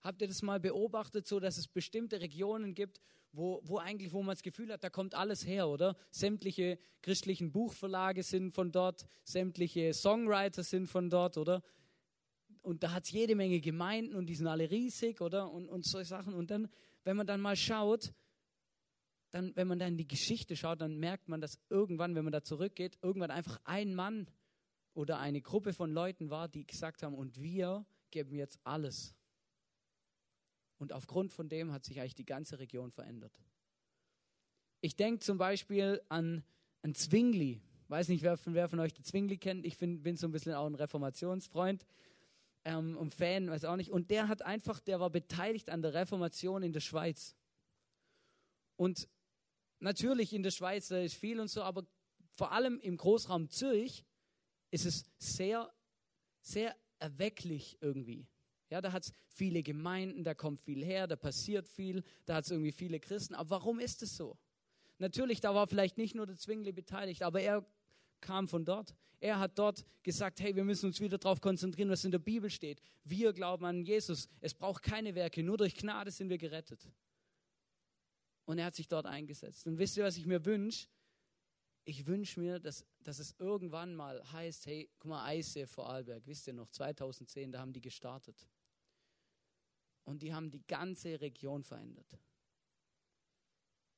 Habt 0.00 0.22
ihr 0.22 0.28
das 0.28 0.42
mal 0.42 0.60
beobachtet, 0.60 1.26
so 1.26 1.40
dass 1.40 1.58
es 1.58 1.68
bestimmte 1.68 2.20
Regionen 2.20 2.74
gibt, 2.74 3.00
wo, 3.32 3.60
wo 3.64 3.78
eigentlich, 3.78 4.12
wo 4.12 4.22
man 4.22 4.34
das 4.34 4.42
Gefühl 4.42 4.72
hat, 4.72 4.82
da 4.82 4.90
kommt 4.90 5.14
alles 5.14 5.46
her, 5.46 5.68
oder? 5.68 5.96
Sämtliche 6.10 6.78
christlichen 7.02 7.52
Buchverlage 7.52 8.22
sind 8.22 8.52
von 8.52 8.72
dort, 8.72 9.06
sämtliche 9.24 9.94
Songwriter 9.94 10.62
sind 10.62 10.86
von 10.88 11.10
dort, 11.10 11.36
oder? 11.36 11.62
Und 12.62 12.82
da 12.82 12.92
hat 12.92 13.04
es 13.04 13.12
jede 13.12 13.34
Menge 13.34 13.60
Gemeinden 13.60 14.14
und 14.14 14.26
die 14.26 14.34
sind 14.34 14.46
alle 14.46 14.70
riesig, 14.70 15.20
oder? 15.20 15.50
Und, 15.50 15.68
und 15.68 15.86
solche 15.86 16.08
Sachen. 16.08 16.34
Und 16.34 16.50
dann, 16.50 16.68
wenn 17.04 17.16
man 17.16 17.26
dann 17.26 17.40
mal 17.40 17.56
schaut, 17.56 18.12
dann, 19.30 19.54
wenn 19.56 19.68
man 19.68 19.78
dann 19.78 19.92
in 19.92 19.98
die 19.98 20.08
Geschichte 20.08 20.56
schaut, 20.56 20.80
dann 20.80 20.98
merkt 20.98 21.28
man, 21.28 21.40
dass 21.40 21.58
irgendwann, 21.70 22.14
wenn 22.14 22.24
man 22.24 22.32
da 22.32 22.42
zurückgeht, 22.42 22.98
irgendwann 23.00 23.30
einfach 23.30 23.60
ein 23.64 23.94
Mann 23.94 24.28
oder 24.92 25.18
eine 25.18 25.40
Gruppe 25.40 25.72
von 25.72 25.92
Leuten 25.92 26.30
war, 26.30 26.48
die 26.48 26.66
gesagt 26.66 27.02
haben, 27.02 27.14
und 27.14 27.40
wir 27.40 27.86
geben 28.10 28.34
jetzt 28.34 28.58
alles 28.64 29.14
und 30.80 30.94
aufgrund 30.94 31.30
von 31.30 31.48
dem 31.48 31.72
hat 31.72 31.84
sich 31.84 32.00
eigentlich 32.00 32.14
die 32.14 32.24
ganze 32.24 32.58
Region 32.58 32.90
verändert. 32.90 33.38
Ich 34.80 34.96
denke 34.96 35.20
zum 35.20 35.36
Beispiel 35.36 36.00
an, 36.08 36.42
an 36.80 36.94
Zwingli. 36.94 37.60
Weiß 37.88 38.08
nicht, 38.08 38.22
wer 38.22 38.38
von, 38.38 38.54
wer 38.54 38.68
von 38.68 38.80
euch 38.80 38.94
den 38.94 39.04
Zwingli 39.04 39.36
kennt. 39.36 39.66
Ich 39.66 39.76
find, 39.76 40.02
bin 40.02 40.16
so 40.16 40.26
ein 40.26 40.32
bisschen 40.32 40.54
auch 40.54 40.66
ein 40.66 40.74
Reformationsfreund 40.74 41.84
ähm, 42.64 42.96
und 42.96 43.14
Fan, 43.14 43.50
weiß 43.50 43.66
auch 43.66 43.76
nicht. 43.76 43.90
Und 43.90 44.10
der 44.10 44.28
hat 44.28 44.40
einfach, 44.40 44.80
der 44.80 45.00
war 45.00 45.10
beteiligt 45.10 45.68
an 45.68 45.82
der 45.82 45.92
Reformation 45.92 46.62
in 46.62 46.72
der 46.72 46.80
Schweiz. 46.80 47.36
Und 48.76 49.06
natürlich 49.80 50.32
in 50.32 50.42
der 50.42 50.50
Schweiz, 50.50 50.88
da 50.88 50.98
ist 50.98 51.14
viel 51.14 51.40
und 51.40 51.48
so, 51.48 51.62
aber 51.62 51.86
vor 52.36 52.52
allem 52.52 52.80
im 52.80 52.96
Großraum 52.96 53.50
Zürich 53.50 54.06
ist 54.70 54.86
es 54.86 55.04
sehr, 55.18 55.70
sehr 56.40 56.74
erwecklich 56.98 57.76
irgendwie. 57.82 58.26
Ja, 58.70 58.80
da 58.80 58.92
hat 58.92 59.04
es 59.04 59.12
viele 59.26 59.62
Gemeinden, 59.62 60.22
da 60.22 60.32
kommt 60.32 60.60
viel 60.60 60.84
her, 60.84 61.06
da 61.06 61.16
passiert 61.16 61.68
viel, 61.68 62.04
da 62.24 62.36
hat 62.36 62.44
es 62.44 62.50
irgendwie 62.50 62.72
viele 62.72 63.00
Christen. 63.00 63.34
Aber 63.34 63.50
warum 63.50 63.80
ist 63.80 64.02
es 64.02 64.16
so? 64.16 64.38
Natürlich, 64.98 65.40
da 65.40 65.54
war 65.54 65.66
vielleicht 65.66 65.98
nicht 65.98 66.14
nur 66.14 66.26
der 66.26 66.36
Zwingli 66.36 66.72
beteiligt, 66.72 67.22
aber 67.22 67.40
er 67.40 67.66
kam 68.20 68.48
von 68.48 68.64
dort. 68.64 68.94
Er 69.18 69.38
hat 69.38 69.58
dort 69.58 69.84
gesagt, 70.02 70.40
hey, 70.40 70.54
wir 70.54 70.64
müssen 70.64 70.86
uns 70.86 71.00
wieder 71.00 71.18
darauf 71.18 71.40
konzentrieren, 71.40 71.90
was 71.90 72.04
in 72.04 72.10
der 72.10 72.18
Bibel 72.18 72.48
steht. 72.48 72.80
Wir 73.04 73.32
glauben 73.32 73.64
an 73.64 73.82
Jesus. 73.82 74.28
Es 74.40 74.54
braucht 74.54 74.82
keine 74.82 75.14
Werke, 75.14 75.42
nur 75.42 75.58
durch 75.58 75.74
Gnade 75.74 76.10
sind 76.10 76.28
wir 76.28 76.38
gerettet. 76.38 76.86
Und 78.44 78.58
er 78.58 78.66
hat 78.66 78.74
sich 78.74 78.88
dort 78.88 79.06
eingesetzt. 79.06 79.66
Und 79.66 79.78
wisst 79.78 79.96
ihr, 79.96 80.04
was 80.04 80.16
ich 80.16 80.26
mir 80.26 80.44
wünsche? 80.44 80.88
Ich 81.84 82.06
wünsche 82.06 82.40
mir, 82.40 82.58
dass, 82.58 82.84
dass 83.02 83.18
es 83.18 83.34
irgendwann 83.38 83.94
mal 83.94 84.22
heißt, 84.32 84.66
hey, 84.66 84.90
guck 84.98 85.10
mal, 85.10 85.24
Eise 85.24 85.66
vor 85.66 85.88
Arlberg, 85.88 86.26
wisst 86.26 86.46
ihr 86.46 86.52
noch, 86.52 86.68
2010, 86.68 87.52
da 87.52 87.60
haben 87.60 87.72
die 87.72 87.80
gestartet. 87.80 88.46
Und 90.04 90.22
die 90.22 90.34
haben 90.34 90.50
die 90.50 90.66
ganze 90.66 91.20
Region 91.20 91.62
verändert. 91.62 92.18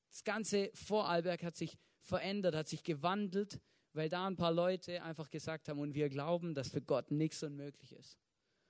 Das 0.09 0.25
ganze 0.25 0.71
Vorarlberg 0.75 1.43
hat 1.43 1.57
sich 1.57 1.79
verändert, 2.01 2.55
hat 2.55 2.69
sich 2.69 2.83
gewandelt, 2.85 3.61
weil 3.95 4.09
da 4.09 4.27
ein 4.27 4.37
paar 4.37 4.53
Leute 4.53 5.03
einfach 5.03 5.31
gesagt 5.31 5.69
haben, 5.69 5.79
und 5.79 5.95
wir 5.95 6.09
glauben, 6.09 6.55
dass 6.55 6.69
für 6.69 6.83
Gott 6.83 7.11
nichts 7.11 7.43
unmöglich 7.43 7.93
ist. 7.93 8.19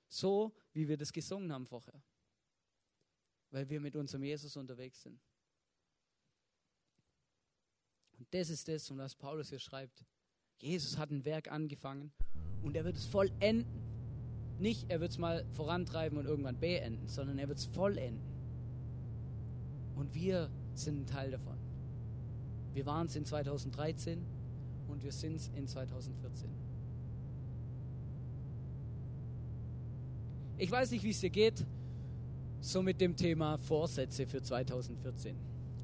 So, 0.09 0.55
wie 0.73 0.88
wir 0.88 0.97
das 0.97 1.12
gesungen 1.12 1.53
haben 1.53 1.66
vorher. 1.66 2.03
Weil 3.51 3.68
wir 3.68 3.81
mit 3.81 3.97
unserem 3.97 4.23
Jesus 4.25 4.57
unterwegs 4.57 5.03
sind. 5.03 5.21
Und 8.18 8.33
das 8.33 8.51
ist 8.51 8.68
das, 8.68 8.90
um 8.90 8.99
was 8.99 9.14
Paulus 9.16 9.49
hier 9.49 9.59
schreibt. 9.59 10.05
Jesus 10.59 10.97
hat 10.97 11.11
ein 11.11 11.25
Werk 11.25 11.51
angefangen 11.51 12.12
und 12.62 12.77
er 12.77 12.85
wird 12.85 12.97
es 12.97 13.07
vollenden. 13.07 13.91
Nicht, 14.58 14.90
er 14.90 15.00
wird 15.00 15.10
es 15.10 15.18
mal 15.18 15.44
vorantreiben 15.54 16.18
und 16.18 16.26
irgendwann 16.26 16.56
beenden, 16.56 17.08
sondern 17.08 17.38
er 17.38 17.48
wird 17.48 17.58
es 17.58 17.66
vollenden. 17.66 18.20
Und 19.96 20.14
wir 20.14 20.50
sind 20.74 21.02
ein 21.02 21.06
Teil 21.06 21.30
davon. 21.30 21.56
Wir 22.74 22.86
waren 22.86 23.06
es 23.06 23.16
in 23.16 23.24
2013 23.24 24.22
und 24.88 25.02
wir 25.02 25.12
sind 25.12 25.36
es 25.36 25.50
in 25.54 25.66
2014. 25.66 26.48
Ich 30.58 30.70
weiß 30.70 30.92
nicht, 30.92 31.02
wie 31.02 31.10
es 31.10 31.20
dir 31.20 31.30
geht, 31.30 31.64
so 32.60 32.82
mit 32.82 33.00
dem 33.00 33.16
Thema 33.16 33.58
Vorsätze 33.58 34.26
für 34.26 34.40
2014. 34.40 35.36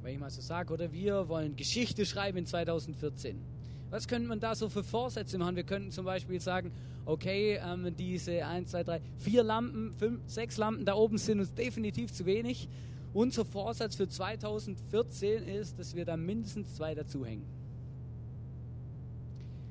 Wenn 0.03 0.15
ich 0.15 0.21
mal 0.21 0.31
so 0.31 0.41
sage, 0.41 0.73
oder 0.73 0.93
wir 0.93 1.29
wollen 1.29 1.57
Geschichte 1.57 2.07
schreiben 2.07 2.39
in 2.39 2.47
2014. 2.47 3.58
Was 3.91 4.07
könnte 4.07 4.29
man 4.29 4.41
da 4.41 4.55
so 4.55 4.69
für 4.69 4.85
Vorsätze 4.85 5.39
machen? 5.39 5.57
Wir 5.57 5.65
könnten 5.65 5.91
zum 5.91 6.05
Beispiel 6.05 6.41
sagen, 6.41 6.73
okay, 7.07 7.59
ähm, 7.65 7.95
diese 7.97 8.45
1, 8.45 8.71
2, 8.71 8.85
3, 8.85 9.01
4 9.19 9.43
Lampen, 9.43 9.95
5, 9.95 10.21
6 10.27 10.57
Lampen 10.59 10.85
da 10.85 10.95
oben 10.95 11.19
sind 11.19 11.41
uns 11.41 11.55
definitiv 11.55 12.13
zu 12.13 12.27
wenig. 12.27 12.69
Unser 13.15 13.45
Vorsatz 13.45 13.97
für 13.97 14.09
2014 14.09 15.45
ist, 15.49 15.79
dass 15.79 15.95
wir 15.95 16.05
da 16.05 16.17
mindestens 16.17 16.75
zwei 16.75 16.95
dazuhängen. 16.95 17.45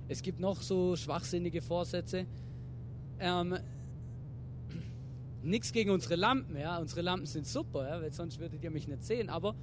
Es 0.08 0.21
gibt 0.23 0.39
noch 0.39 0.62
so 0.62 0.95
schwachsinnige 0.95 1.62
Vorsätze. 1.62 2.25
Ähm, 3.19 3.58
Nichts 5.47 5.71
gegen 5.71 5.91
unsere 5.91 6.15
Lampen, 6.15 6.58
ja. 6.58 6.77
Unsere 6.77 7.01
Lampen 7.01 7.25
sind 7.25 7.47
super, 7.47 7.88
ja, 7.88 8.01
weil 8.01 8.12
sonst 8.12 8.38
würdet 8.39 8.62
ihr 8.63 8.69
mich 8.69 8.88
nicht 8.88 9.03
sehen. 9.03 9.30
Aber 9.30 9.56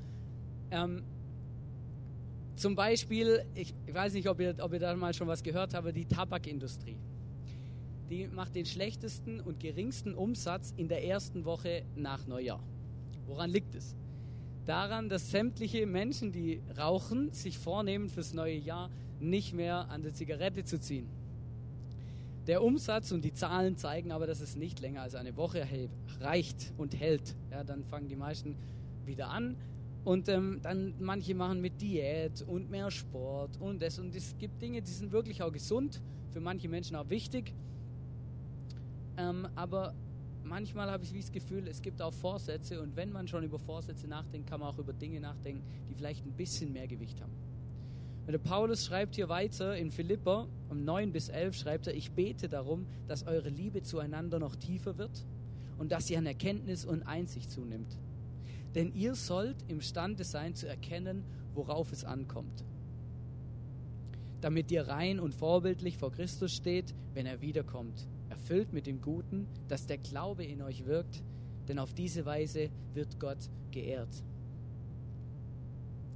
ähm, 0.70 1.02
zum 2.56 2.74
Beispiel, 2.74 3.44
ich, 3.54 3.74
ich, 3.86 3.94
weiß 3.94 4.12
nicht, 4.14 4.28
ob 4.28 4.40
ihr, 4.40 4.54
ob 4.60 4.72
ihr 4.72 4.78
da 4.78 4.94
mal 4.94 5.12
schon 5.12 5.28
was 5.28 5.42
gehört 5.42 5.74
habt, 5.74 5.96
die 5.96 6.06
Tabakindustrie 6.06 6.96
die 8.10 8.28
macht 8.28 8.54
den 8.54 8.66
schlechtesten 8.66 9.40
und 9.40 9.60
geringsten 9.60 10.14
Umsatz 10.14 10.72
in 10.76 10.88
der 10.88 11.04
ersten 11.04 11.44
Woche 11.44 11.84
nach 11.96 12.26
Neujahr. 12.26 12.62
Woran 13.26 13.50
liegt 13.50 13.74
es? 13.74 13.96
Daran, 14.66 15.08
dass 15.08 15.30
sämtliche 15.30 15.86
Menschen, 15.86 16.32
die 16.32 16.60
rauchen, 16.76 17.32
sich 17.32 17.58
vornehmen, 17.58 18.08
fürs 18.08 18.32
neue 18.34 18.56
Jahr 18.56 18.90
nicht 19.20 19.52
mehr 19.54 19.90
an 19.90 20.02
der 20.02 20.12
Zigarette 20.12 20.64
zu 20.64 20.80
ziehen. 20.80 21.06
Der 22.46 22.62
Umsatz 22.62 23.10
und 23.12 23.24
die 23.24 23.32
Zahlen 23.32 23.76
zeigen 23.76 24.12
aber, 24.12 24.26
dass 24.26 24.40
es 24.40 24.54
nicht 24.54 24.80
länger 24.80 25.02
als 25.02 25.14
eine 25.14 25.36
Woche 25.36 25.66
reicht 26.20 26.72
und 26.76 26.98
hält. 26.98 27.34
Ja, 27.50 27.64
dann 27.64 27.84
fangen 27.84 28.08
die 28.08 28.16
meisten 28.16 28.56
wieder 29.06 29.28
an 29.30 29.56
und 30.04 30.28
ähm, 30.28 30.60
dann 30.62 30.94
manche 31.00 31.34
machen 31.34 31.60
mit 31.60 31.80
Diät 31.80 32.42
und 32.42 32.70
mehr 32.70 32.90
Sport 32.90 33.58
und 33.60 33.80
das 33.80 33.98
und 33.98 34.14
es 34.14 34.36
gibt 34.36 34.60
Dinge, 34.60 34.82
die 34.82 34.90
sind 34.90 35.12
wirklich 35.12 35.42
auch 35.42 35.52
gesund, 35.52 36.00
für 36.30 36.40
manche 36.40 36.68
Menschen 36.68 36.96
auch 36.96 37.08
wichtig. 37.08 37.54
Ähm, 39.16 39.48
aber 39.54 39.94
manchmal 40.42 40.90
habe 40.90 41.04
ich 41.04 41.12
das 41.12 41.32
Gefühl, 41.32 41.66
es 41.68 41.80
gibt 41.80 42.02
auch 42.02 42.12
Vorsätze 42.12 42.82
und 42.82 42.96
wenn 42.96 43.12
man 43.12 43.28
schon 43.28 43.44
über 43.44 43.58
Vorsätze 43.58 44.06
nachdenkt, 44.06 44.48
kann 44.48 44.60
man 44.60 44.68
auch 44.68 44.78
über 44.78 44.92
Dinge 44.92 45.20
nachdenken, 45.20 45.62
die 45.88 45.94
vielleicht 45.94 46.26
ein 46.26 46.32
bisschen 46.32 46.72
mehr 46.72 46.86
Gewicht 46.86 47.20
haben. 47.20 47.32
Und 48.26 48.32
der 48.32 48.38
Paulus 48.38 48.86
schreibt 48.86 49.14
hier 49.14 49.28
weiter 49.28 49.76
in 49.76 49.90
Philipper 49.90 50.48
um 50.70 50.84
9 50.84 51.12
bis 51.12 51.28
11 51.28 51.56
schreibt 51.56 51.86
er, 51.86 51.94
ich 51.94 52.10
bete 52.10 52.48
darum, 52.48 52.86
dass 53.06 53.26
eure 53.26 53.48
Liebe 53.48 53.82
zueinander 53.82 54.38
noch 54.38 54.56
tiefer 54.56 54.98
wird 54.98 55.24
und 55.78 55.92
dass 55.92 56.06
sie 56.06 56.16
an 56.16 56.26
Erkenntnis 56.26 56.84
und 56.84 57.02
Einsicht 57.02 57.50
zunimmt. 57.50 57.98
Denn 58.74 58.92
ihr 58.94 59.14
sollt 59.14 59.56
imstande 59.68 60.24
sein 60.24 60.54
zu 60.54 60.66
erkennen, 60.66 61.24
worauf 61.54 61.92
es 61.92 62.04
ankommt. 62.04 62.64
Damit 64.40 64.70
ihr 64.70 64.88
rein 64.88 65.20
und 65.20 65.34
vorbildlich 65.34 65.96
vor 65.96 66.12
Christus 66.12 66.52
steht, 66.52 66.94
wenn 67.14 67.26
er 67.26 67.40
wiederkommt 67.40 68.06
erfüllt 68.34 68.72
mit 68.72 68.87
dem 68.87 69.00
Guten, 69.00 69.46
dass 69.68 69.87
der 69.87 69.98
Glaube 69.98 70.44
in 70.44 70.60
euch 70.60 70.84
wirkt, 70.84 71.22
denn 71.68 71.78
auf 71.78 71.94
diese 71.94 72.26
Weise 72.26 72.68
wird 72.92 73.18
Gott 73.18 73.38
geehrt. 73.70 74.22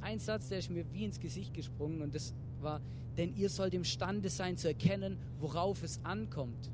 Ein 0.00 0.18
Satz, 0.18 0.48
der 0.48 0.58
ist 0.58 0.70
mir 0.70 0.84
wie 0.92 1.04
ins 1.04 1.18
Gesicht 1.18 1.54
gesprungen 1.54 2.02
und 2.02 2.14
das 2.14 2.34
war, 2.60 2.80
denn 3.16 3.34
ihr 3.34 3.48
sollt 3.48 3.72
imstande 3.72 4.28
sein 4.28 4.56
zu 4.56 4.68
erkennen, 4.68 5.16
worauf 5.40 5.82
es 5.82 6.00
ankommt. 6.04 6.70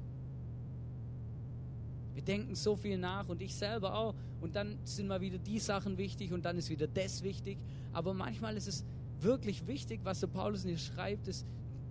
Wir 2.15 2.23
denken 2.23 2.55
so 2.55 2.75
viel 2.77 2.99
nach 2.99 3.29
und 3.29 3.41
ich 3.43 3.55
selber 3.55 3.95
auch. 3.95 4.15
Und 4.45 4.57
dann 4.57 4.77
sind 4.85 5.09
mal 5.09 5.23
wieder 5.23 5.39
die 5.39 5.59
Sachen 5.59 5.97
wichtig 5.97 6.31
und 6.31 6.45
dann 6.45 6.59
ist 6.59 6.69
wieder 6.69 6.87
das 6.87 7.23
wichtig. 7.23 7.57
Aber 7.95 8.13
manchmal 8.13 8.59
ist 8.59 8.69
es 8.69 8.85
wirklich 9.23 9.67
wichtig, 9.67 10.01
was 10.05 10.21
der 10.21 10.27
Paulus 10.27 10.65
hier 10.65 10.77
schreibt, 10.77 11.29
ist 11.29 11.47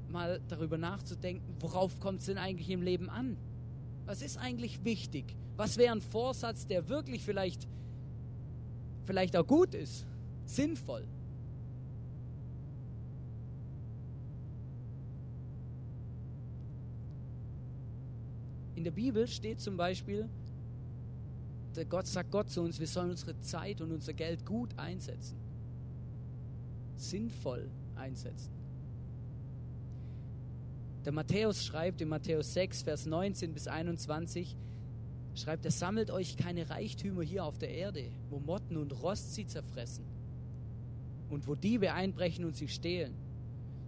mal 0.07 0.39
darüber 0.49 0.77
nachzudenken, 0.77 1.55
worauf 1.59 1.99
kommt 1.99 2.19
es 2.19 2.27
denn 2.27 2.37
eigentlich 2.37 2.69
im 2.69 2.83
Leben 2.83 3.09
an? 3.09 3.37
Was 4.05 4.21
ist 4.21 4.37
eigentlich 4.37 4.85
wichtig? 4.85 5.35
Was 5.57 5.77
wäre 5.77 5.93
ein 5.93 6.01
Vorsatz, 6.01 6.67
der 6.67 6.89
wirklich 6.89 7.23
vielleicht, 7.23 7.67
vielleicht 9.07 9.35
auch 9.35 9.47
gut 9.47 9.73
ist, 9.73 10.05
sinnvoll? 10.45 11.07
In 18.75 18.83
der 18.83 18.91
Bibel 18.91 19.27
steht 19.27 19.59
zum 19.59 19.75
Beispiel, 19.75 20.29
Gott 21.89 22.07
sagt 22.07 22.31
Gott 22.31 22.49
zu 22.49 22.61
uns, 22.61 22.79
wir 22.79 22.87
sollen 22.87 23.11
unsere 23.11 23.39
Zeit 23.41 23.81
und 23.81 23.91
unser 23.91 24.13
Geld 24.13 24.45
gut 24.45 24.77
einsetzen. 24.77 25.37
Sinnvoll 26.95 27.69
einsetzen. 27.95 28.51
Der 31.05 31.11
Matthäus 31.11 31.65
schreibt 31.65 31.99
in 32.01 32.07
Matthäus 32.07 32.53
6, 32.53 32.83
Vers 32.83 33.05
19 33.05 33.53
bis 33.53 33.67
21, 33.67 34.55
schreibt 35.35 35.65
er, 35.65 35.71
sammelt 35.71 36.11
euch 36.11 36.37
keine 36.37 36.69
Reichtümer 36.69 37.23
hier 37.23 37.43
auf 37.43 37.57
der 37.57 37.69
Erde, 37.69 38.05
wo 38.29 38.39
Motten 38.39 38.77
und 38.77 38.91
Rost 39.03 39.33
sie 39.33 39.45
zerfressen 39.45 40.05
und 41.29 41.47
wo 41.47 41.55
Diebe 41.55 41.93
einbrechen 41.93 42.45
und 42.45 42.55
sie 42.55 42.67
stehlen. 42.67 43.13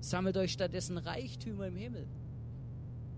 Sammelt 0.02 0.36
euch 0.38 0.52
stattdessen 0.52 0.98
Reichtümer 0.98 1.67
im 1.67 1.78
Himmel, 1.78 2.06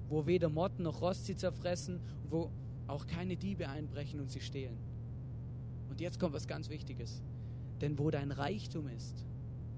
wo 0.10 0.26
weder 0.28 0.50
Motten 0.50 0.84
noch 0.84 1.02
Rost 1.02 1.26
sie 1.26 1.36
zerfressen 1.36 2.00
wo 2.30 2.50
auch 2.88 3.06
keine 3.06 3.36
Diebe 3.36 3.70
einbrechen 3.70 4.20
und 4.20 4.32
sie 4.32 4.40
stehlen. 4.40 4.78
Und 5.90 6.02
jetzt 6.02 6.20
kommt 6.20 6.34
was 6.34 6.48
ganz 6.48 6.70
Wichtiges. 6.70 7.22
Denn 7.82 8.00
wo 8.00 8.10
dein 8.10 8.32
Reichtum 8.32 8.88
ist, 8.88 9.26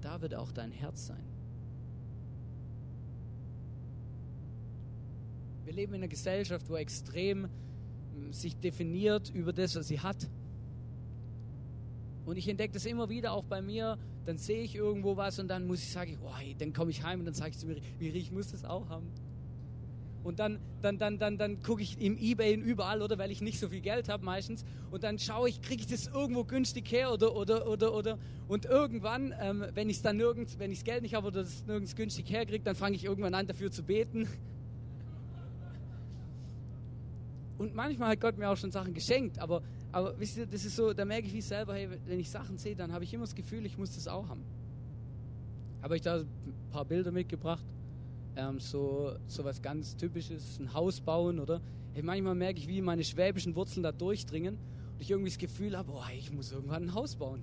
da 0.00 0.20
wird 0.20 0.34
auch 0.34 0.52
dein 0.52 0.72
Herz 0.72 1.06
sein. 1.06 1.24
Wir 5.64 5.74
leben 5.74 5.94
in 5.94 6.00
einer 6.00 6.08
Gesellschaft, 6.08 6.68
wo 6.68 6.76
extrem 6.76 7.48
hm, 8.14 8.32
sich 8.32 8.56
definiert 8.56 9.30
über 9.30 9.52
das, 9.52 9.76
was 9.76 9.88
sie 9.88 10.00
hat. 10.00 10.28
Und 12.24 12.36
ich 12.36 12.48
entdecke 12.48 12.74
das 12.74 12.86
immer 12.86 13.08
wieder 13.08 13.32
auch 13.32 13.44
bei 13.44 13.60
mir. 13.60 13.98
Dann 14.24 14.36
sehe 14.36 14.62
ich 14.62 14.74
irgendwo 14.74 15.16
was 15.16 15.38
und 15.38 15.48
dann 15.48 15.66
muss 15.66 15.82
ich 15.82 15.90
sagen, 15.90 16.18
oh, 16.22 16.32
dann 16.58 16.72
komme 16.72 16.90
ich 16.90 17.02
heim 17.02 17.20
und 17.20 17.26
dann 17.26 17.34
sage 17.34 17.50
ich 17.50 17.58
zu 17.58 17.66
mir, 17.66 17.76
wie 17.98 18.08
ich 18.08 18.30
muss 18.30 18.50
das 18.50 18.64
auch 18.64 18.88
haben. 18.88 19.10
Und 20.22 20.38
dann, 20.38 20.58
dann, 20.82 20.98
dann, 20.98 21.18
dann, 21.18 21.38
dann 21.38 21.62
gucke 21.62 21.82
ich 21.82 22.00
im 22.00 22.18
Ebay 22.18 22.54
überall, 22.54 23.00
oder 23.00 23.16
weil 23.16 23.30
ich 23.30 23.40
nicht 23.40 23.58
so 23.58 23.68
viel 23.68 23.80
Geld 23.80 24.08
habe 24.10 24.24
meistens. 24.24 24.64
Und 24.90 25.02
dann 25.02 25.18
schaue 25.18 25.48
ich, 25.48 25.62
kriege 25.62 25.80
ich 25.80 25.86
das 25.86 26.08
irgendwo 26.08 26.44
günstig 26.44 26.90
her 26.92 27.12
oder, 27.12 27.34
oder, 27.34 27.66
oder, 27.66 27.94
oder. 27.94 28.18
Und 28.46 28.66
irgendwann, 28.66 29.34
ähm, 29.40 29.64
wenn 29.74 29.88
ich 29.88 29.96
es 29.96 30.02
dann 30.02 30.18
nirgends, 30.18 30.58
wenn 30.58 30.70
ich 30.70 30.78
das 30.78 30.84
Geld 30.84 31.02
nicht 31.02 31.14
habe 31.14 31.28
oder 31.28 31.42
das 31.42 31.64
nirgends 31.66 31.96
günstig 31.96 32.30
herkriege, 32.30 32.62
dann 32.62 32.76
fange 32.76 32.96
ich 32.96 33.04
irgendwann 33.04 33.34
an, 33.34 33.46
dafür 33.46 33.70
zu 33.70 33.82
beten. 33.82 34.28
Und 37.56 37.74
manchmal 37.74 38.10
hat 38.10 38.20
Gott 38.20 38.36
mir 38.36 38.48
auch 38.48 38.56
schon 38.56 38.70
Sachen 38.70 38.92
geschenkt, 38.92 39.38
aber, 39.38 39.62
aber 39.92 40.18
wisst 40.18 40.36
ihr, 40.36 40.46
das 40.46 40.64
ist 40.64 40.76
so, 40.76 40.92
da 40.92 41.04
merke 41.04 41.26
ich 41.26 41.34
wie 41.34 41.42
selber, 41.42 41.74
hey, 41.74 41.88
wenn 42.06 42.20
ich 42.20 42.30
Sachen 42.30 42.58
sehe, 42.58 42.74
dann 42.74 42.92
habe 42.92 43.04
ich 43.04 43.12
immer 43.12 43.24
das 43.24 43.34
Gefühl, 43.34 43.64
ich 43.66 43.76
muss 43.76 43.94
das 43.94 44.08
auch 44.08 44.28
haben. 44.28 44.44
Habe 45.82 45.96
ich 45.96 46.02
da 46.02 46.20
ein 46.20 46.26
paar 46.70 46.84
Bilder 46.84 47.10
mitgebracht 47.10 47.64
ähm, 48.36 48.60
so, 48.60 49.12
so 49.26 49.44
was 49.44 49.62
ganz 49.62 49.96
Typisches, 49.96 50.58
ein 50.58 50.72
Haus 50.72 51.00
bauen 51.00 51.38
oder 51.38 51.60
hey, 51.92 52.02
manchmal 52.02 52.34
merke 52.34 52.58
ich, 52.58 52.68
wie 52.68 52.80
meine 52.80 53.04
schwäbischen 53.04 53.54
Wurzeln 53.54 53.82
da 53.82 53.92
durchdringen 53.92 54.54
und 54.54 55.00
ich 55.00 55.10
irgendwie 55.10 55.30
das 55.30 55.38
Gefühl 55.38 55.76
habe, 55.76 55.92
oh, 55.92 56.02
ich 56.16 56.32
muss 56.32 56.52
irgendwann 56.52 56.84
ein 56.84 56.94
Haus 56.94 57.16
bauen. 57.16 57.42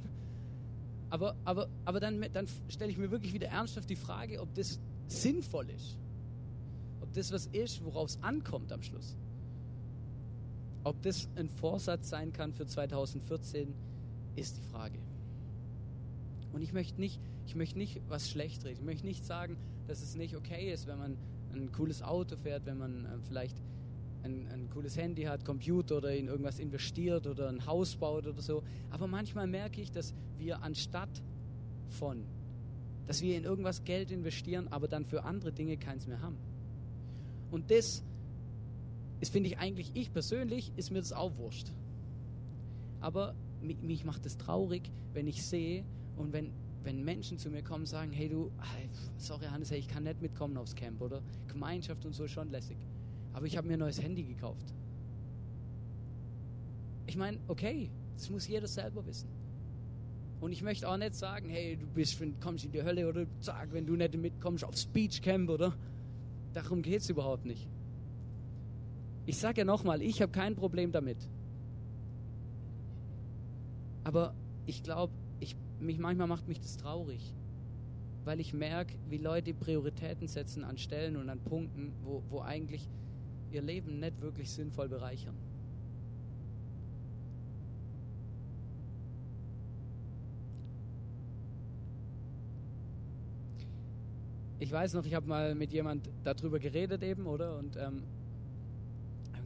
Aber, 1.10 1.36
aber, 1.46 1.70
aber 1.86 2.00
dann, 2.00 2.26
dann 2.34 2.48
stelle 2.70 2.92
ich 2.92 2.98
mir 2.98 3.12
wirklich 3.12 3.34
wieder 3.34 3.48
ernsthaft 3.48 3.90
die 3.90 3.96
Frage, 3.96 4.42
ob 4.42 4.54
das 4.56 4.80
sinnvoll 5.08 5.70
ist. 5.70 5.98
Ob 7.02 7.14
das 7.14 7.32
was 7.32 7.48
ist, 7.48 7.84
worauf 7.84 8.10
es 8.10 8.22
ankommt 8.22 8.72
am 8.72 8.82
Schluss. 8.82 9.16
Ob 10.84 11.02
das 11.02 11.30
ein 11.36 11.50
Vorsatz 11.50 12.10
sein 12.10 12.34
kann 12.34 12.54
für 12.54 12.66
2014, 12.66 13.74
ist 14.36 14.58
die 14.58 14.62
Frage. 14.72 15.00
Und 16.54 16.62
ich 16.62 16.74
möchte 16.74 17.00
nicht, 17.00 17.20
ich 17.46 17.56
möchte 17.56 17.78
nicht 17.78 18.02
was 18.08 18.30
schlecht 18.30 18.66
reden. 18.66 18.80
Ich 18.80 18.86
möchte 18.86 19.06
nicht 19.06 19.26
sagen, 19.26 19.58
dass 19.88 20.02
es 20.02 20.16
nicht 20.16 20.36
okay 20.36 20.72
ist, 20.72 20.88
wenn 20.88 21.00
man 21.00 21.18
ein 21.54 21.72
cooles 21.72 22.02
Auto 22.02 22.36
fährt, 22.36 22.66
wenn 22.66 22.78
man 22.78 23.06
äh, 23.06 23.10
vielleicht 23.28 23.58
ein, 24.24 24.48
ein, 24.52 24.70
cooles 24.70 24.98
Handy 24.98 25.24
hat, 25.24 25.46
Computer 25.46 25.98
oder 25.98 26.14
in 26.14 26.28
irgendwas 26.28 26.60
investiert 26.60 27.28
oder 27.28 27.50
ein 27.50 27.66
Haus 27.66 27.96
baut 27.96 28.28
oder 28.28 28.42
so. 28.42 28.64
Aber 28.90 29.08
manchmal 29.08 29.48
merke 29.48 29.82
ich, 29.82 29.92
dass 29.92 30.14
wir 30.38 30.62
anstatt 30.62 31.22
von, 31.90 32.24
dass 33.08 33.22
wir 33.22 33.38
in 33.38 33.44
irgendwas 33.44 33.84
Geld 33.84 34.12
investieren, 34.12 34.68
aber 34.70 34.88
dann 34.88 35.06
für 35.06 35.24
andere 35.24 35.52
Dinge 35.52 35.78
keins 35.78 36.08
mehr 36.08 36.22
haben. 36.22 36.38
Und 37.52 37.72
das 37.72 38.04
ist, 39.22 39.32
finde 39.32 39.50
ich 39.50 39.58
eigentlich, 39.58 39.92
ich 39.94 40.12
persönlich, 40.12 40.72
ist 40.76 40.92
mir 40.92 41.00
das 41.00 41.14
auch 41.14 41.38
wurscht. 41.38 41.72
Aber 43.00 43.36
mich, 43.62 44.04
macht 44.04 44.26
es 44.26 44.38
traurig, 44.38 44.92
wenn 45.14 45.28
ich 45.28 45.44
sehe 45.44 45.84
und 46.16 46.34
wenn 46.34 46.52
wenn 46.84 47.04
Menschen 47.04 47.38
zu 47.38 47.50
mir 47.50 47.64
kommen 47.64 47.82
und 47.82 47.88
sagen, 47.88 48.12
hey 48.12 48.30
du, 48.30 48.52
sorry 49.18 49.46
Hannes, 49.46 49.72
hey, 49.72 49.80
ich 49.80 49.88
kann 49.88 50.04
nicht 50.04 50.22
mitkommen 50.22 50.58
aufs 50.58 50.76
Camp, 50.76 51.02
oder? 51.02 51.22
Gemeinschaft 51.48 52.06
und 52.06 52.14
so 52.14 52.26
ist 52.26 52.32
schon 52.32 52.50
lässig. 52.50 52.78
Aber 53.34 53.46
ich 53.46 53.58
habe 53.58 53.68
mir 53.68 53.74
ein 53.74 53.80
neues 53.80 54.02
Handy 54.02 54.24
gekauft. 54.24 54.74
Ich 57.06 57.18
meine, 57.18 57.40
okay, 57.48 57.90
das 58.16 58.30
muss 58.30 58.48
jeder 58.48 58.68
selber 58.68 59.06
wissen. 59.06 59.30
Und 60.40 60.52
ich 60.52 60.62
möchte 60.62 60.88
auch 60.88 60.98
nicht 60.98 61.16
sagen, 61.16 61.50
hey, 61.50 61.78
du 61.78 61.88
bist, 61.88 62.22
kommst 62.42 62.66
in 62.66 62.72
die 62.72 62.84
Hölle 62.84 63.08
oder 63.08 63.26
sag, 63.40 63.74
wenn 63.74 63.86
du 63.86 63.96
nicht 63.96 64.16
mitkommst 64.16 64.64
aufs 64.64 64.86
Beachcamp, 64.86 65.50
oder? 65.50 65.74
Darum 66.54 66.82
geht 66.82 67.02
es 67.02 67.10
überhaupt 67.10 67.46
nicht. 67.46 67.68
Ich 69.26 69.38
sage 69.38 69.60
ja 69.60 69.66
nochmal, 69.66 70.02
ich 70.02 70.22
habe 70.22 70.32
kein 70.32 70.56
Problem 70.56 70.92
damit. 70.92 71.18
Aber 74.04 74.34
ich 74.66 74.84
glaube, 74.84 75.12
mich, 75.80 76.00
manchmal 76.00 76.28
macht 76.28 76.48
mich 76.48 76.60
das 76.60 76.78
traurig, 76.78 77.34
weil 78.26 78.40
ich 78.40 78.54
merke, 78.54 78.96
wie 79.10 79.18
Leute 79.18 79.54
Prioritäten 79.54 80.28
setzen 80.28 80.64
an 80.64 80.78
Stellen 80.78 81.16
und 81.16 81.30
an 81.30 81.40
Punkten, 81.40 81.94
wo, 82.04 82.24
wo 82.30 82.42
eigentlich 82.42 82.88
ihr 83.52 83.62
Leben 83.62 84.00
nicht 84.00 84.22
wirklich 84.22 84.50
sinnvoll 84.52 84.90
bereichern. 84.90 85.36
Ich 94.60 94.72
weiß 94.72 94.96
noch, 94.96 95.06
ich 95.06 95.14
habe 95.14 95.28
mal 95.28 95.54
mit 95.54 95.72
jemand 95.72 96.10
darüber 96.24 96.60
geredet 96.60 97.04
eben, 97.04 97.28
oder? 97.28 97.58
Und 97.60 97.78
ähm, 97.78 98.04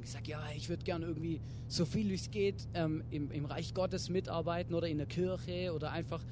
haben 0.02 0.06
gesagt, 0.06 0.28
ja, 0.28 0.42
ich 0.56 0.68
würde 0.68 0.84
gerne 0.84 1.06
irgendwie 1.06 1.42
so 1.68 1.86
viel 1.86 2.10
wie 2.10 2.16
es 2.16 2.32
geht 2.32 2.68
ähm, 2.74 3.04
im, 3.12 3.30
im, 3.32 3.46
Reich 3.46 3.74
Gottes 3.74 4.10
mitarbeiten 4.10 4.74
oder 4.74 4.88
in 4.88 4.98
der 4.98 5.06
Kirche 5.06 5.74
oder 5.74 5.92
einfach 5.92 6.24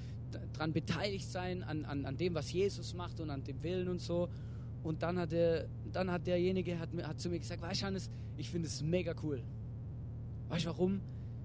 daran 0.54 0.74
beteiligt 0.74 1.30
sein 1.30 1.64
an, 1.64 1.86
an, 1.86 2.06
an 2.06 2.18
dem, 2.18 2.34
was 2.34 2.52
Jesus 2.52 2.94
macht 2.94 3.20
und 3.20 3.30
an 3.30 3.44
dem 3.44 3.62
Willen 3.62 3.88
und 3.88 4.02
so. 4.02 4.30
Und 4.84 5.04
dann 5.04 5.20
hat, 5.20 5.32
der, 5.32 5.68
dann 5.92 6.10
hat 6.10 6.26
derjenige 6.26 6.80
hat, 6.80 6.90
hat 7.04 7.20
zu 7.20 7.30
mir 7.30 7.40
gesagt, 7.40 7.62
weißt 7.62 7.82
du, 7.82 7.86
Hannes, 7.86 8.10
ich 8.38 8.50
finde 8.50 8.68
es 8.68 8.82
mega 8.82 9.14
cool. 9.24 9.44
Weißt 10.50 10.66
du 10.66 10.70
warum? 10.70 11.02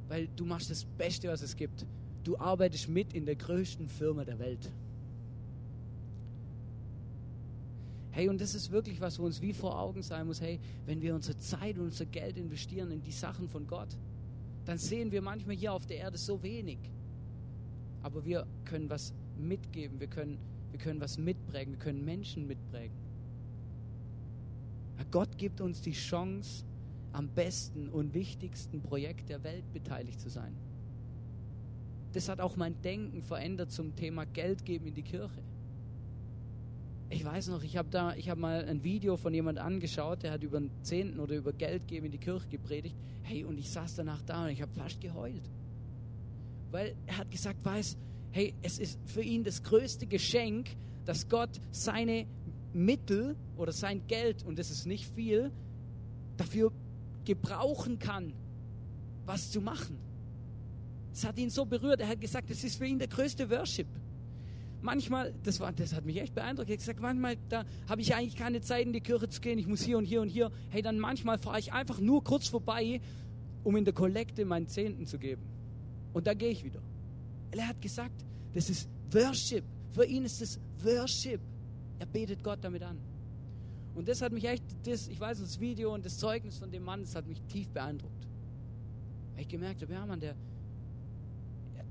Weil 0.09 0.29
du 0.35 0.47
machst 0.47 0.71
das 0.71 0.85
Beste, 0.85 1.29
was 1.29 1.43
es 1.43 1.57
gibt. 1.57 1.85
Du 2.23 2.39
arbeitest 2.39 2.89
mit 2.89 3.13
in 3.13 3.27
der 3.27 3.37
größten 3.37 3.89
Firma 3.89 4.25
der 4.25 4.39
Welt. 4.39 4.71
Hey, 8.15 8.29
und 8.29 8.41
das 8.41 8.55
ist 8.55 8.71
wirklich 8.71 9.01
was, 9.01 9.19
wo 9.19 9.25
uns 9.25 9.43
wie 9.43 9.53
vor 9.53 9.77
Augen 9.77 10.01
sein 10.01 10.29
muss, 10.29 10.41
hey, 10.41 10.61
wenn 10.87 11.03
wir 11.03 11.17
unsere 11.17 11.37
Zeit 11.37 11.77
und 11.79 11.87
unser 11.87 12.07
Geld 12.07 12.37
investieren 12.39 12.93
in 12.93 13.03
die 13.03 13.11
Sachen 13.11 13.49
von 13.49 13.67
Gott, 13.67 13.89
dann 14.67 14.79
sehen 14.79 15.11
wir 15.11 15.21
manchmal 15.21 15.57
hier 15.57 15.73
auf 15.73 15.85
der 15.85 15.97
Erde 15.97 16.17
so 16.17 16.41
wenig. 16.41 16.79
Aber 18.05 18.25
wir 18.25 18.47
können 18.67 18.89
was 18.89 19.13
mitgeben, 19.37 19.99
wir 19.99 20.07
können, 20.07 20.39
wir 20.71 20.79
können 20.79 21.01
was 21.01 21.19
mitprägen, 21.19 21.73
wir 21.73 21.81
können 21.81 22.05
Menschen 22.05 22.47
mitprägen. 22.47 22.97
Gott 25.11 25.37
gibt 25.37 25.61
uns 25.61 25.81
die 25.81 25.93
Chance, 25.93 26.65
am 27.13 27.27
besten 27.29 27.89
und 27.89 28.15
wichtigsten 28.15 28.81
Projekt 28.81 29.29
der 29.29 29.43
Welt 29.43 29.65
beteiligt 29.73 30.21
zu 30.21 30.29
sein. 30.29 30.55
Das 32.13 32.29
hat 32.29 32.41
auch 32.41 32.55
mein 32.55 32.81
Denken 32.83 33.23
verändert 33.23 33.73
zum 33.73 33.97
Thema 33.97 34.25
Geld 34.25 34.65
geben 34.65 34.87
in 34.87 34.95
die 34.95 35.03
Kirche 35.03 35.43
ich 37.15 37.25
weiß 37.25 37.49
noch, 37.49 37.63
ich 37.63 37.77
habe 37.77 37.89
da, 37.91 38.15
ich 38.17 38.29
habe 38.29 38.41
mal 38.41 38.65
ein 38.65 38.83
Video 38.83 39.17
von 39.17 39.33
jemand 39.33 39.59
angeschaut, 39.59 40.25
der 40.25 40.33
hat 40.33 40.43
über 40.43 40.59
den 40.59 40.71
Zehnten 40.83 41.21
oder 41.21 41.37
über 41.37 41.53
Geld 41.53 41.87
geben 41.87 42.07
in 42.07 42.13
die 42.13 42.19
Kirche 42.19 42.49
gepredigt. 42.49 42.97
Hey, 43.23 43.45
und 43.45 43.57
ich 43.57 43.71
saß 43.71 43.95
danach 43.95 44.21
da 44.23 44.45
und 44.45 44.51
ich 44.51 44.61
habe 44.61 44.73
fast 44.75 45.01
geheult. 45.01 45.43
Weil 46.73 46.95
er 47.07 47.19
hat 47.19 47.31
gesagt, 47.31 47.65
weiß, 47.65 47.97
hey, 48.33 48.53
es 48.63 48.79
ist 48.79 48.99
für 49.07 49.23
ihn 49.23 49.45
das 49.45 49.63
größte 49.63 50.07
Geschenk, 50.07 50.71
dass 51.05 51.29
Gott 51.29 51.61
seine 51.71 52.27
Mittel 52.73 53.37
oder 53.57 53.73
sein 53.73 54.03
Geld, 54.09 54.43
und 54.45 54.59
das 54.59 54.71
ist 54.71 54.85
nicht 54.85 55.09
viel, 55.15 55.53
dafür 56.37 56.73
gebrauchen 57.25 58.01
kann, 58.01 58.33
was 59.25 59.53
zu 59.53 59.61
machen. 59.61 59.97
Es 61.13 61.25
hat 61.25 61.39
ihn 61.39 61.49
so 61.49 61.65
berührt, 61.65 62.01
er 62.01 62.09
hat 62.09 62.21
gesagt, 62.21 62.51
das 62.51 62.65
ist 62.65 62.77
für 62.77 62.87
ihn 62.87 62.99
der 62.99 63.09
größte 63.09 63.49
Worship 63.49 63.87
manchmal, 64.85 65.35
das, 65.43 65.59
war, 65.61 65.73
das 65.73 65.95
hat 65.95 66.05
mich 66.05 66.21
echt 66.21 66.35
beeindruckt, 66.35 66.71
ich 66.71 66.79
gesagt, 66.79 67.01
manchmal, 67.01 67.37
da 67.49 67.65
habe 67.89 68.03
ich 68.03 68.15
eigentlich 68.15 68.37
keine 68.37 68.61
Zeit 68.61 68.87
in 68.87 68.93
die 68.93 69.01
Kirche 69.01 69.29
zu 69.29 69.41
gehen, 69.41 69.59
ich 69.59 69.67
muss 69.67 69.83
hier 69.83 69.99
und 69.99 70.05
hier 70.05 70.21
und 70.21 70.29
hier. 70.29 70.53
Hey, 70.69 70.83
dann 70.83 70.99
manchmal 70.99 71.39
fahre 71.39 71.59
ich 71.59 71.73
einfach 71.73 71.99
nur 71.99 72.23
kurz 72.23 72.47
vorbei, 72.49 73.01
um 73.65 73.77
in 73.77 73.85
der 73.85 73.95
Kollekte 73.95 74.45
meinen 74.45 74.69
Zehnten 74.69 75.07
zu 75.07 75.19
geben. 75.19 75.43
Und 76.13 76.27
da 76.27 76.35
gehe 76.35 76.51
ich 76.51 76.65
wieder. 76.65 76.81
Er 77.51 77.69
hat 77.69 77.81
gesagt, 77.81 78.25
das 78.53 78.71
ist 78.71 78.89
Worship. 79.11 79.65
Für 79.93 80.05
ihn 80.05 80.25
ist 80.25 80.43
es 80.43 80.61
Worship. 80.83 81.41
Er 81.99 82.07
betet 82.07 82.45
Gott 82.45 82.59
damit 82.63 82.83
an. 82.83 82.99
Und 83.95 84.09
das 84.09 84.21
hat 84.21 84.33
mich 84.33 84.45
echt, 84.45 84.65
das, 84.85 85.09
ich 85.09 85.19
weiß, 85.19 85.41
das 85.41 85.61
Video 85.61 85.95
und 85.95 86.05
das 86.05 86.19
Zeugnis 86.19 86.59
von 86.59 86.71
dem 86.71 86.83
Mann, 86.83 87.01
das 87.01 87.15
hat 87.15 87.27
mich 87.27 87.41
tief 87.43 87.69
beeindruckt. 87.69 88.27
Weil 89.33 89.43
ich 89.43 89.49
gemerkt 89.49 89.83
habe, 89.83 89.93
ja, 89.93 90.05
Mann, 90.05 90.21
der, 90.21 90.35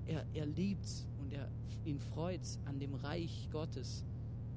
er, 0.05 0.15
er, 0.15 0.25
er 0.33 0.45
liebt's 1.33 1.39
und 1.39 1.39
er 1.39 1.49
ihn 1.85 1.99
freut, 1.99 2.41
an 2.65 2.79
dem 2.79 2.93
Reich 2.95 3.49
Gottes 3.51 4.03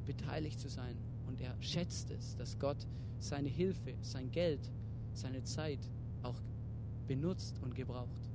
beteiligt 0.04 0.60
zu 0.60 0.68
sein. 0.68 0.96
Und 1.26 1.40
er 1.40 1.54
schätzt 1.60 2.10
es, 2.10 2.36
dass 2.36 2.58
Gott 2.58 2.86
seine 3.18 3.48
Hilfe, 3.48 3.94
sein 4.02 4.30
Geld, 4.30 4.60
seine 5.12 5.42
Zeit 5.42 5.80
auch 6.22 6.36
benutzt 7.08 7.58
und 7.62 7.74
gebraucht. 7.74 8.30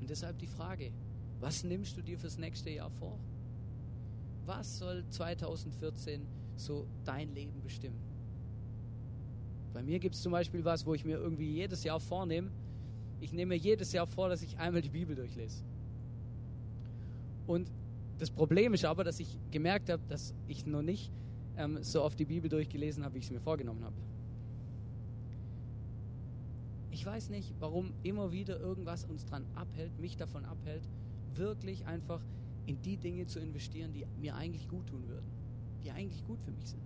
Und 0.00 0.10
deshalb 0.10 0.38
die 0.38 0.46
Frage, 0.46 0.92
was 1.40 1.64
nimmst 1.64 1.96
du 1.96 2.02
dir 2.02 2.18
fürs 2.18 2.38
nächste 2.38 2.70
Jahr 2.70 2.90
vor? 2.90 3.18
Was 4.44 4.78
soll 4.78 5.04
2014 5.10 6.26
so 6.56 6.86
dein 7.04 7.34
Leben 7.34 7.60
bestimmen? 7.62 8.00
Bei 9.72 9.82
mir 9.82 9.98
gibt 9.98 10.14
es 10.14 10.22
zum 10.22 10.32
Beispiel 10.32 10.64
was, 10.64 10.86
wo 10.86 10.94
ich 10.94 11.04
mir 11.04 11.18
irgendwie 11.18 11.50
jedes 11.50 11.84
Jahr 11.84 12.00
vornehme. 12.00 12.50
Ich 13.20 13.32
nehme 13.32 13.54
mir 13.54 13.60
jedes 13.60 13.92
Jahr 13.92 14.06
vor, 14.06 14.28
dass 14.28 14.42
ich 14.42 14.58
einmal 14.58 14.82
die 14.82 14.90
Bibel 14.90 15.16
durchlese. 15.16 15.62
Und 17.46 17.70
das 18.18 18.30
Problem 18.30 18.74
ist 18.74 18.84
aber, 18.84 19.04
dass 19.04 19.20
ich 19.20 19.38
gemerkt 19.50 19.90
habe, 19.90 20.02
dass 20.08 20.34
ich 20.48 20.66
noch 20.66 20.82
nicht 20.82 21.10
ähm, 21.56 21.82
so 21.82 22.02
oft 22.02 22.18
die 22.18 22.24
Bibel 22.24 22.48
durchgelesen 22.48 23.04
habe, 23.04 23.14
wie 23.14 23.18
ich 23.18 23.24
es 23.26 23.30
mir 23.30 23.40
vorgenommen 23.40 23.84
habe. 23.84 23.96
Ich 26.90 27.04
weiß 27.04 27.28
nicht, 27.28 27.52
warum 27.60 27.92
immer 28.02 28.32
wieder 28.32 28.58
irgendwas 28.58 29.04
uns 29.04 29.24
daran 29.26 29.44
abhält, 29.54 29.98
mich 30.00 30.16
davon 30.16 30.44
abhält, 30.44 30.82
wirklich 31.34 31.84
einfach 31.86 32.20
in 32.64 32.80
die 32.82 32.96
Dinge 32.96 33.26
zu 33.26 33.38
investieren, 33.38 33.92
die 33.92 34.06
mir 34.18 34.34
eigentlich 34.34 34.68
gut 34.68 34.86
tun 34.88 35.06
würden, 35.06 35.26
die 35.84 35.90
eigentlich 35.90 36.24
gut 36.26 36.40
für 36.40 36.50
mich 36.50 36.66
sind. 36.66 36.82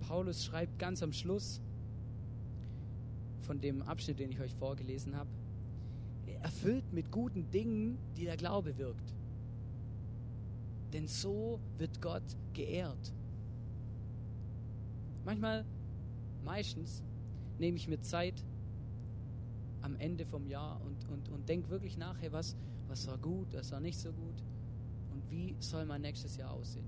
Paulus 0.00 0.44
schreibt 0.44 0.78
ganz 0.78 1.02
am 1.02 1.12
Schluss 1.12 1.60
von 3.46 3.60
dem 3.60 3.82
Abschnitt, 3.82 4.18
den 4.18 4.30
ich 4.30 4.40
euch 4.40 4.54
vorgelesen 4.54 5.16
habe, 5.16 5.30
erfüllt 6.42 6.92
mit 6.92 7.10
guten 7.10 7.50
Dingen, 7.50 7.98
die 8.16 8.24
der 8.24 8.36
Glaube 8.36 8.76
wirkt. 8.76 9.14
Denn 10.92 11.06
so 11.06 11.58
wird 11.78 12.00
Gott 12.00 12.22
geehrt. 12.52 13.12
Manchmal, 15.24 15.64
meistens, 16.44 17.02
nehme 17.58 17.76
ich 17.76 17.88
mir 17.88 18.00
Zeit 18.00 18.44
am 19.82 19.96
Ende 19.96 20.26
vom 20.26 20.46
Jahr 20.46 20.80
und, 20.84 21.08
und, 21.10 21.28
und 21.30 21.48
denke 21.48 21.70
wirklich 21.70 21.96
nach, 21.96 22.20
hey, 22.20 22.32
was, 22.32 22.56
was 22.88 23.06
war 23.06 23.18
gut, 23.18 23.52
was 23.54 23.72
war 23.72 23.80
nicht 23.80 23.98
so 23.98 24.12
gut 24.12 24.42
und 25.12 25.30
wie 25.30 25.56
soll 25.58 25.86
mein 25.86 26.02
nächstes 26.02 26.36
Jahr 26.36 26.52
aussehen. 26.52 26.86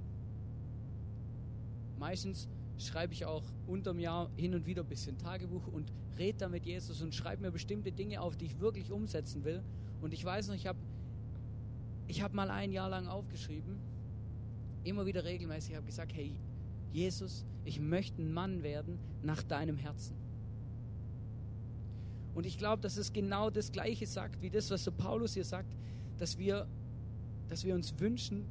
Meistens 1.99 2.49
schreibe 2.79 3.13
ich 3.13 3.25
auch 3.25 3.43
unterm 3.67 3.99
Jahr 3.99 4.31
hin 4.37 4.55
und 4.55 4.67
wieder 4.67 4.83
ein 4.83 4.89
bisschen 4.89 5.19
Tagebuch 5.19 5.67
und 5.69 5.93
rede 6.19 6.39
da 6.39 6.49
mit 6.49 6.65
Jesus 6.65 7.03
und 7.03 7.15
schreibe 7.15 7.43
mir 7.43 7.51
bestimmte 7.51 7.93
Dinge 7.93 8.21
auf, 8.21 8.37
die 8.37 8.47
ich 8.47 8.61
wirklich 8.61 8.91
umsetzen 8.91 9.45
will. 9.45 9.63
Und 10.01 10.15
ich 10.15 10.25
weiß 10.25 10.49
noch, 10.49 10.55
ich 10.55 10.67
habe 10.67 10.79
ich 12.07 12.23
hab 12.23 12.33
mal 12.33 12.51
ein 12.51 12.73
Jahr 12.73 12.89
lang 12.89 13.07
aufgeschrieben, 13.07 13.77
immer 14.85 15.05
wieder 15.07 15.25
regelmäßig, 15.25 15.77
habe 15.77 15.87
gesagt, 15.87 16.15
hey 16.15 16.35
Jesus, 16.93 17.45
ich 17.65 17.81
möchte 17.81 18.23
ein 18.23 18.33
Mann 18.33 18.63
werden 18.63 18.99
nach 19.23 19.43
deinem 19.43 19.77
Herzen. 19.77 20.17
Und 22.35 22.47
ich 22.47 22.57
glaube, 22.57 22.81
dass 22.81 22.97
es 22.97 23.13
genau 23.13 23.51
das 23.51 23.73
Gleiche 23.73 24.07
sagt, 24.07 24.41
wie 24.41 24.49
das, 24.49 24.71
was 24.71 24.85
so 24.85 24.93
Paulus 24.93 25.35
hier 25.35 25.45
sagt, 25.45 25.77
dass 26.19 26.39
wir, 26.39 26.67
dass 27.49 27.65
wir 27.65 27.75
uns 27.75 27.99
wünschen, 27.99 28.47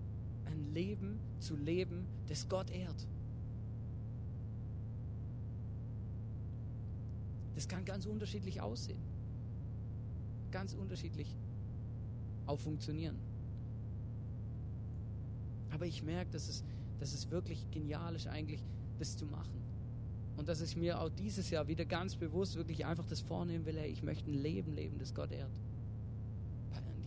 ein 0.45 0.73
Leben 0.73 1.19
zu 1.39 1.55
leben, 1.55 2.05
das 2.27 2.47
Gott 2.47 2.69
ehrt. 2.69 3.07
Das 7.57 7.67
kann 7.67 7.83
ganz 7.85 8.05
unterschiedlich 8.05 8.61
aussehen. 8.61 8.99
Ganz 10.51 10.75
unterschiedlich 10.75 11.35
auch 12.45 12.59
funktionieren. 12.59 13.15
Aber 15.71 15.87
ich 15.87 16.03
merke, 16.03 16.29
dass 16.29 16.47
es, 16.49 16.63
dass 16.99 17.15
es 17.15 17.31
wirklich 17.31 17.65
genial 17.71 18.13
ist, 18.13 18.27
eigentlich 18.27 18.61
das 18.99 19.17
zu 19.17 19.25
machen. 19.25 19.59
Und 20.37 20.47
dass 20.47 20.61
ich 20.61 20.77
mir 20.77 21.01
auch 21.01 21.09
dieses 21.09 21.49
Jahr 21.49 21.67
wieder 21.67 21.83
ganz 21.85 22.15
bewusst 22.15 22.57
wirklich 22.57 22.85
einfach 22.85 23.07
das 23.07 23.21
vornehmen 23.21 23.65
will, 23.65 23.79
hey, 23.79 23.89
ich 23.89 24.03
möchte 24.03 24.29
ein 24.29 24.39
Leben 24.39 24.75
leben, 24.75 24.99
das 24.99 25.15
Gott 25.15 25.31
ehrt. 25.31 25.59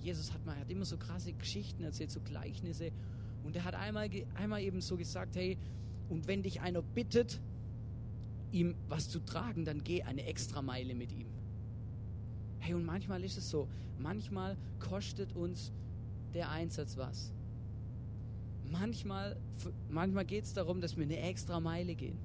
Jesus 0.02 0.32
hat, 0.32 0.44
mal, 0.44 0.56
hat 0.56 0.68
immer 0.68 0.84
so 0.84 0.96
krasse 0.96 1.32
Geschichten 1.32 1.84
erzählt, 1.84 2.10
so 2.10 2.18
Gleichnisse. 2.22 2.90
Und 3.44 3.54
er 3.54 3.62
hat 3.62 3.76
einmal, 3.76 4.10
einmal 4.34 4.62
eben 4.62 4.80
so 4.80 4.96
gesagt, 4.96 5.36
hey, 5.36 5.56
und 6.08 6.26
wenn 6.26 6.42
dich 6.42 6.60
einer 6.60 6.82
bittet, 6.82 7.40
ihm 8.52 8.74
was 8.88 9.08
zu 9.08 9.20
tragen, 9.20 9.64
dann 9.64 9.82
geh 9.84 10.02
eine 10.02 10.24
extra 10.24 10.62
Meile 10.62 10.94
mit 10.94 11.12
ihm. 11.12 11.26
Hey, 12.58 12.74
und 12.74 12.84
manchmal 12.84 13.24
ist 13.24 13.38
es 13.38 13.48
so, 13.48 13.68
manchmal 13.98 14.56
kostet 14.78 15.34
uns 15.34 15.72
der 16.34 16.50
Einsatz 16.50 16.96
was. 16.96 17.32
Manchmal, 18.70 19.36
manchmal 19.88 20.24
geht 20.24 20.44
es 20.44 20.52
darum, 20.52 20.80
dass 20.80 20.96
wir 20.96 21.04
eine 21.04 21.18
extra 21.18 21.58
Meile 21.58 21.94
gehen. 21.94 22.18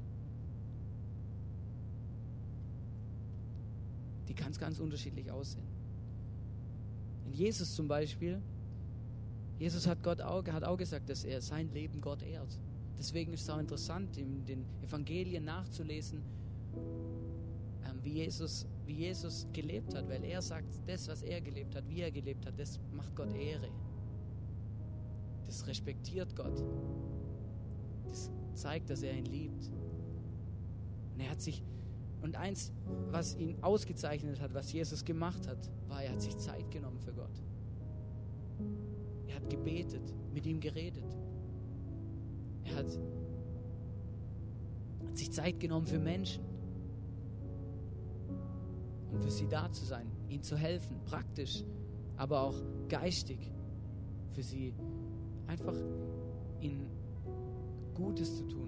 Die 4.27 4.33
kann 4.33 4.51
es 4.51 4.59
ganz 4.59 4.79
unterschiedlich 4.79 5.31
aussehen. 5.31 5.67
In 7.25 7.33
Jesus 7.33 7.73
zum 7.73 7.87
Beispiel, 7.87 8.41
Jesus 9.57 9.87
hat, 9.87 10.03
Gott 10.03 10.21
auch, 10.21 10.45
hat 10.47 10.63
auch 10.63 10.77
gesagt, 10.77 11.09
dass 11.09 11.23
er 11.23 11.41
sein 11.41 11.71
Leben 11.73 12.01
Gott 12.01 12.21
ehrt. 12.21 12.59
Deswegen 12.97 13.33
ist 13.33 13.41
es 13.41 13.49
auch 13.49 13.59
interessant, 13.59 14.17
in 14.17 14.45
den 14.45 14.65
Evangelien 14.81 15.43
nachzulesen, 15.43 16.21
ähm, 17.83 17.99
wie, 18.03 18.13
Jesus, 18.13 18.65
wie 18.85 18.93
Jesus 18.93 19.47
gelebt 19.53 19.93
hat, 19.95 20.07
weil 20.09 20.23
er 20.23 20.41
sagt, 20.41 20.79
das, 20.87 21.07
was 21.07 21.21
er 21.21 21.41
gelebt 21.41 21.75
hat, 21.75 21.87
wie 21.89 22.01
er 22.01 22.11
gelebt 22.11 22.45
hat, 22.45 22.57
das 22.57 22.79
macht 22.91 23.15
Gott 23.15 23.33
Ehre. 23.33 23.69
Das 25.45 25.67
respektiert 25.67 26.35
Gott. 26.35 26.63
Das 28.07 28.31
zeigt, 28.53 28.89
dass 28.89 29.03
er 29.03 29.13
ihn 29.13 29.25
liebt. 29.25 29.71
Und 31.13 31.19
er 31.19 31.29
hat 31.29 31.41
sich, 31.41 31.63
und 32.21 32.35
eins, 32.35 32.71
was 33.11 33.35
ihn 33.35 33.61
ausgezeichnet 33.61 34.39
hat, 34.41 34.53
was 34.53 34.71
Jesus 34.71 35.05
gemacht 35.05 35.47
hat, 35.47 35.69
war, 35.87 36.01
er 36.01 36.13
hat 36.13 36.21
sich 36.21 36.37
Zeit 36.37 36.71
genommen 36.71 36.99
für 36.99 37.13
Gott. 37.13 37.43
Er 39.27 39.35
hat 39.35 39.49
gebetet, 39.49 40.13
mit 40.33 40.45
ihm 40.45 40.59
geredet. 40.59 41.05
Hat, 42.75 42.85
hat 45.07 45.17
sich 45.17 45.31
Zeit 45.31 45.59
genommen 45.59 45.85
für 45.85 45.99
Menschen, 45.99 46.43
um 49.11 49.21
für 49.21 49.31
sie 49.31 49.47
da 49.47 49.71
zu 49.71 49.85
sein, 49.85 50.11
ihnen 50.27 50.43
zu 50.43 50.57
helfen, 50.57 50.99
praktisch, 51.05 51.63
aber 52.17 52.41
auch 52.41 52.55
geistig, 52.89 53.39
für 54.33 54.43
sie 54.43 54.73
einfach 55.47 55.75
ihnen 56.59 56.89
Gutes 57.93 58.37
zu 58.37 58.47
tun. 58.47 58.67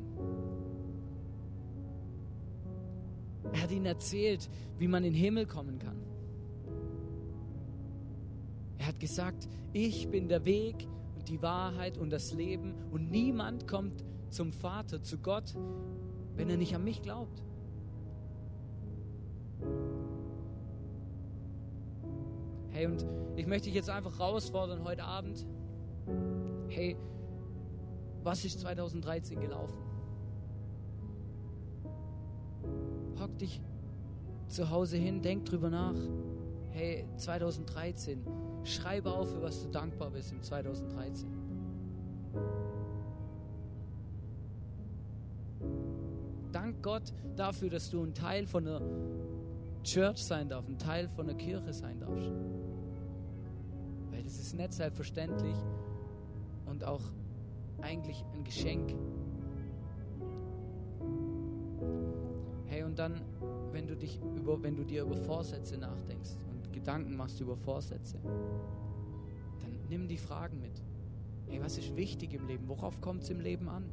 Er 3.53 3.61
hat 3.63 3.71
ihnen 3.71 3.85
erzählt, 3.85 4.49
wie 4.77 4.87
man 4.87 5.03
in 5.03 5.13
den 5.13 5.21
Himmel 5.21 5.45
kommen 5.45 5.79
kann. 5.79 5.97
Er 8.77 8.87
hat 8.87 8.99
gesagt, 8.99 9.47
ich 9.73 10.09
bin 10.09 10.27
der 10.27 10.45
Weg, 10.45 10.87
die 11.27 11.41
Wahrheit 11.41 11.97
und 11.97 12.09
das 12.11 12.33
Leben 12.33 12.73
und 12.91 13.11
niemand 13.11 13.67
kommt 13.67 14.03
zum 14.29 14.51
Vater, 14.51 15.01
zu 15.01 15.17
Gott, 15.17 15.55
wenn 16.35 16.49
er 16.49 16.57
nicht 16.57 16.75
an 16.75 16.83
mich 16.83 17.01
glaubt. 17.01 17.43
Hey, 22.69 22.85
und 22.85 23.05
ich 23.35 23.47
möchte 23.47 23.65
dich 23.65 23.75
jetzt 23.75 23.89
einfach 23.89 24.19
herausfordern 24.19 24.83
heute 24.83 25.03
Abend. 25.03 25.45
Hey, 26.67 26.95
was 28.23 28.45
ist 28.45 28.59
2013 28.59 29.39
gelaufen? 29.39 29.77
Hock 33.19 33.37
dich 33.39 33.61
zu 34.47 34.69
Hause 34.69 34.97
hin, 34.97 35.21
denk 35.21 35.45
drüber 35.45 35.69
nach. 35.69 35.95
Hey, 36.71 37.07
2013, 37.17 38.21
Schreibe 38.67 39.11
auf, 39.11 39.31
für 39.31 39.41
was 39.41 39.63
du 39.63 39.69
dankbar 39.69 40.11
bist 40.11 40.31
im 40.31 40.41
2013. 40.41 41.29
Dank 46.51 46.83
Gott 46.83 47.13
dafür, 47.35 47.69
dass 47.69 47.89
du 47.89 48.03
ein 48.03 48.13
Teil 48.13 48.45
von 48.45 48.67
einer 48.67 48.81
Church 49.83 50.17
sein 50.17 50.49
darfst, 50.49 50.69
ein 50.69 50.77
Teil 50.77 51.07
von 51.07 51.29
einer 51.29 51.37
Kirche 51.37 51.71
sein 51.71 51.99
darfst. 51.99 52.31
Weil 54.11 54.23
das 54.23 54.37
ist 54.37 54.53
nicht 54.53 54.73
selbstverständlich 54.73 55.55
und 56.65 56.83
auch 56.83 57.01
eigentlich 57.81 58.23
ein 58.33 58.43
Geschenk. 58.43 58.95
Hey, 62.65 62.83
und 62.83 62.99
dann, 62.99 63.21
wenn 63.71 63.87
du 63.87 63.95
dich 63.95 64.19
über, 64.35 64.61
wenn 64.61 64.75
du 64.75 64.83
dir 64.83 65.03
über 65.03 65.15
Vorsätze 65.15 65.77
nachdenkst, 65.77 66.31
Gedanken 66.79 67.15
machst 67.15 67.39
über 67.39 67.55
Vorsätze, 67.55 68.19
dann 69.59 69.79
nimm 69.89 70.07
die 70.07 70.17
Fragen 70.17 70.59
mit. 70.59 70.83
Hey, 71.47 71.61
was 71.61 71.77
ist 71.77 71.95
wichtig 71.95 72.33
im 72.33 72.45
Leben? 72.47 72.67
Worauf 72.67 72.99
kommt 73.01 73.23
es 73.23 73.29
im 73.29 73.39
Leben 73.39 73.69
an? 73.69 73.89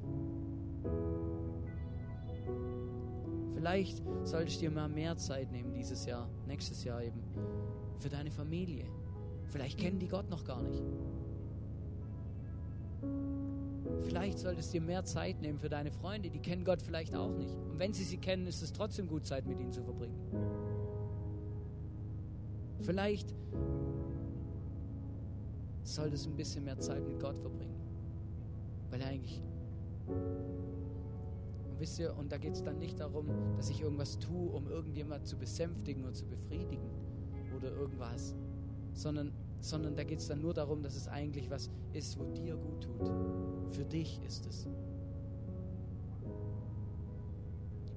Vielleicht 3.55 4.03
solltest 4.25 4.57
du 4.57 4.67
dir 4.67 4.71
mal 4.71 4.89
mehr 4.89 5.17
Zeit 5.17 5.51
nehmen 5.51 5.73
dieses 5.73 6.05
Jahr, 6.05 6.29
nächstes 6.47 6.85
Jahr 6.85 7.03
eben, 7.03 7.23
für 7.99 8.09
deine 8.09 8.31
Familie. 8.31 8.85
Vielleicht 9.49 9.79
kennen 9.79 9.99
die 9.99 10.09
Gott 10.09 10.29
noch 10.29 10.45
gar 10.45 10.63
nicht. 10.63 10.83
Vielleicht 14.03 14.39
solltest 14.39 14.75
du 14.75 14.81
dir 14.81 14.85
mehr 14.85 15.05
Zeit 15.05 15.41
nehmen 15.41 15.59
für 15.59 15.69
deine 15.69 15.91
Freunde, 15.91 16.29
die 16.29 16.41
kennen 16.41 16.65
Gott 16.65 16.83
vielleicht 16.83 17.15
auch 17.15 17.31
nicht. 17.31 17.55
Und 17.71 17.79
wenn 17.79 17.93
sie 17.93 18.05
sie 18.05 18.19
kennen, 18.19 18.47
ist 18.47 18.63
es 18.63 18.73
trotzdem 18.73 19.07
gut, 19.07 19.25
Zeit 19.25 19.47
mit 19.47 19.59
ihnen 19.59 19.73
zu 19.73 19.83
verbringen. 19.83 20.19
Vielleicht 22.85 23.35
solltest 25.85 26.27
du 26.27 26.31
ein 26.31 26.37
bisschen 26.37 26.65
mehr 26.65 26.79
Zeit 26.79 27.07
mit 27.07 27.19
Gott 27.19 27.39
verbringen. 27.39 27.81
Weil 28.91 29.01
er 29.01 29.09
eigentlich. 29.09 29.43
Und 30.07 31.81
wisst 31.81 31.99
ihr, 31.99 32.15
und 32.17 32.31
da 32.31 32.37
geht 32.37 32.53
es 32.53 32.63
dann 32.63 32.79
nicht 32.79 33.01
darum, 33.01 33.27
dass 33.57 33.71
ich 33.71 33.81
irgendwas 33.81 34.19
tue, 34.19 34.51
um 34.51 34.69
irgendjemand 34.69 35.27
zu 35.27 35.39
besänftigen 35.39 36.05
und 36.05 36.15
zu 36.15 36.27
befriedigen 36.27 36.91
oder 37.57 37.73
irgendwas, 37.73 38.35
sondern, 38.93 39.33
sondern 39.61 39.97
da 39.97 40.05
geht 40.05 40.19
es 40.19 40.29
dann 40.29 40.43
nur 40.43 40.53
darum, 40.53 40.83
dass 40.83 40.95
es 40.95 41.09
eigentlich 41.09 41.51
was 41.51 41.71
ist, 41.95 42.19
wo 42.19 42.25
dir 42.25 42.57
gut 42.57 42.83
tut. 42.83 43.11
Für 43.71 43.85
dich 43.85 44.21
ist 44.27 44.47
es. 44.47 44.69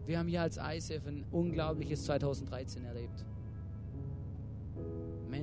Wir 0.05 0.17
haben 0.17 0.29
hier 0.29 0.43
als 0.43 0.57
ISF 0.57 1.05
ein 1.05 1.25
unglaubliches 1.31 2.05
2013 2.05 2.85
erlebt. 2.85 3.25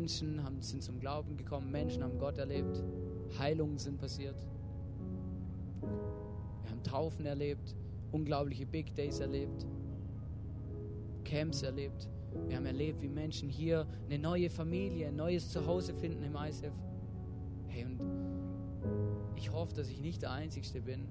Menschen 0.04 0.44
haben, 0.44 0.60
sind 0.60 0.82
zum 0.82 1.00
Glauben 1.00 1.34
gekommen, 1.34 1.70
Menschen 1.70 2.04
haben 2.04 2.18
Gott 2.18 2.36
erlebt, 2.36 2.82
Heilungen 3.38 3.78
sind 3.78 3.98
passiert. 3.98 4.36
Wir 5.80 6.70
haben 6.70 6.82
Taufen 6.82 7.24
erlebt, 7.24 7.74
unglaubliche 8.12 8.66
Big 8.66 8.94
Days 8.94 9.20
erlebt, 9.20 9.64
Camps 11.24 11.62
erlebt. 11.62 12.06
Wir 12.48 12.56
haben 12.58 12.66
erlebt, 12.66 13.00
wie 13.00 13.08
Menschen 13.08 13.48
hier 13.48 13.86
eine 14.04 14.18
neue 14.18 14.50
Familie, 14.50 15.08
ein 15.08 15.16
neues 15.16 15.50
Zuhause 15.50 15.94
finden 15.94 16.22
im 16.22 16.36
ISF. 16.36 16.74
Hey, 17.68 17.86
und 17.86 17.98
ich 19.36 19.50
hoffe, 19.50 19.72
dass 19.72 19.88
ich 19.88 20.02
nicht 20.02 20.20
der 20.20 20.32
Einzige 20.32 20.82
bin, 20.82 21.08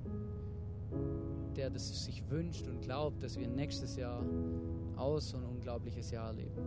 der 1.56 1.72
das 1.72 2.06
sich 2.06 2.30
wünscht 2.30 2.68
und 2.68 2.82
glaubt, 2.82 3.24
dass 3.24 3.40
wir 3.40 3.48
nächstes 3.48 3.96
Jahr 3.96 4.24
auch 4.98 5.20
so 5.20 5.38
ein 5.38 5.46
unglaubliches 5.46 6.12
Jahr 6.12 6.28
erleben. 6.28 6.62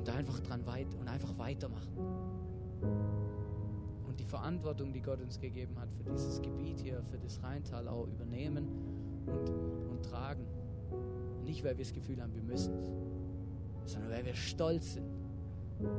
Und 0.00 0.08
einfach 0.08 0.40
dran 0.40 0.64
weit 0.64 0.94
und 0.98 1.08
einfach 1.08 1.36
weitermachen. 1.36 1.94
Und 4.08 4.18
die 4.18 4.24
Verantwortung, 4.24 4.94
die 4.94 5.02
Gott 5.02 5.20
uns 5.20 5.38
gegeben 5.38 5.78
hat 5.78 5.92
für 5.92 6.04
dieses 6.04 6.40
Gebiet 6.40 6.80
hier, 6.80 7.02
für 7.10 7.18
das 7.18 7.42
Rheintal 7.42 7.86
auch 7.86 8.06
übernehmen 8.06 8.66
und, 9.26 9.50
und 9.90 10.02
tragen. 10.02 10.46
Nicht, 11.44 11.62
weil 11.64 11.76
wir 11.76 11.84
das 11.84 11.92
Gefühl 11.92 12.22
haben, 12.22 12.34
wir 12.34 12.42
müssen 12.42 12.72
es, 12.78 13.92
sondern 13.92 14.10
weil 14.10 14.24
wir 14.24 14.34
stolz 14.34 14.94
sind, 14.94 15.10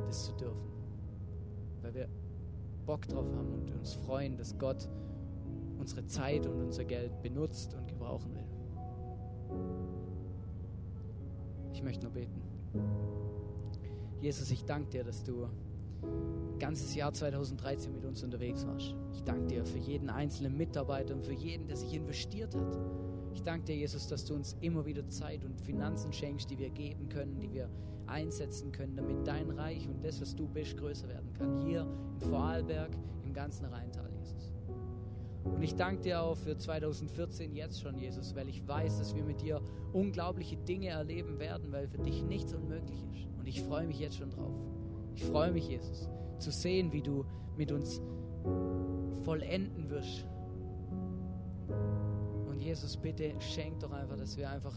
das 0.08 0.24
zu 0.24 0.32
dürfen. 0.32 0.72
Weil 1.82 1.94
wir 1.94 2.08
Bock 2.84 3.06
drauf 3.06 3.32
haben 3.36 3.52
und 3.52 3.70
uns 3.70 3.94
freuen, 3.94 4.36
dass 4.36 4.58
Gott 4.58 4.88
unsere 5.78 6.04
Zeit 6.06 6.44
und 6.48 6.60
unser 6.60 6.84
Geld 6.84 7.22
benutzt 7.22 7.74
und 7.74 7.86
gebrauchen 7.86 8.34
will. 8.34 8.46
Ich 11.72 11.84
möchte 11.84 12.02
nur 12.02 12.12
beten. 12.12 12.42
Jesus, 14.22 14.52
ich 14.52 14.64
danke 14.64 14.88
dir, 14.88 15.02
dass 15.02 15.24
du 15.24 15.48
ganzes 16.60 16.94
Jahr 16.94 17.12
2013 17.12 17.92
mit 17.92 18.04
uns 18.04 18.22
unterwegs 18.22 18.64
warst. 18.64 18.94
Ich 19.12 19.24
danke 19.24 19.48
dir 19.48 19.66
für 19.66 19.78
jeden 19.78 20.08
einzelnen 20.08 20.56
Mitarbeiter 20.56 21.12
und 21.12 21.24
für 21.24 21.32
jeden, 21.32 21.66
der 21.66 21.76
sich 21.76 21.92
investiert 21.92 22.54
hat. 22.54 22.78
Ich 23.34 23.42
danke 23.42 23.66
dir, 23.66 23.76
Jesus, 23.76 24.06
dass 24.06 24.24
du 24.24 24.34
uns 24.34 24.56
immer 24.60 24.86
wieder 24.86 25.08
Zeit 25.08 25.44
und 25.44 25.60
Finanzen 25.60 26.12
schenkst, 26.12 26.48
die 26.48 26.58
wir 26.60 26.70
geben 26.70 27.08
können, 27.08 27.40
die 27.40 27.52
wir 27.52 27.68
einsetzen 28.06 28.70
können, 28.70 28.94
damit 28.94 29.26
dein 29.26 29.50
Reich 29.50 29.88
und 29.88 30.04
das, 30.04 30.20
was 30.20 30.36
du 30.36 30.46
bist, 30.46 30.76
größer 30.76 31.08
werden 31.08 31.32
kann. 31.32 31.66
Hier 31.66 31.80
in 31.80 32.28
Vorarlberg, 32.28 32.90
im 33.24 33.32
ganzen 33.32 33.64
Rheintal, 33.64 34.08
Jesus. 34.20 34.52
Und 35.44 35.62
ich 35.62 35.74
danke 35.74 36.02
dir 36.02 36.22
auch 36.22 36.36
für 36.36 36.56
2014 36.56 37.54
jetzt 37.54 37.80
schon, 37.80 37.98
Jesus, 37.98 38.34
weil 38.36 38.48
ich 38.48 38.66
weiß, 38.66 38.98
dass 38.98 39.14
wir 39.14 39.24
mit 39.24 39.42
dir 39.42 39.60
unglaubliche 39.92 40.56
Dinge 40.56 40.88
erleben 40.88 41.38
werden, 41.38 41.72
weil 41.72 41.88
für 41.88 41.98
dich 41.98 42.22
nichts 42.22 42.54
unmöglich 42.54 42.98
ist. 43.12 43.26
Und 43.38 43.46
ich 43.46 43.62
freue 43.62 43.86
mich 43.86 43.98
jetzt 43.98 44.16
schon 44.16 44.30
drauf. 44.30 44.54
Ich 45.14 45.24
freue 45.24 45.50
mich, 45.50 45.68
Jesus, 45.68 46.08
zu 46.38 46.50
sehen, 46.50 46.92
wie 46.92 47.02
du 47.02 47.24
mit 47.56 47.72
uns 47.72 48.00
vollenden 49.24 49.90
wirst. 49.90 50.26
Und 52.48 52.60
Jesus, 52.60 52.96
bitte 52.96 53.32
schenk 53.40 53.80
doch 53.80 53.92
einfach, 53.92 54.16
dass 54.16 54.36
wir 54.36 54.48
einfach 54.48 54.74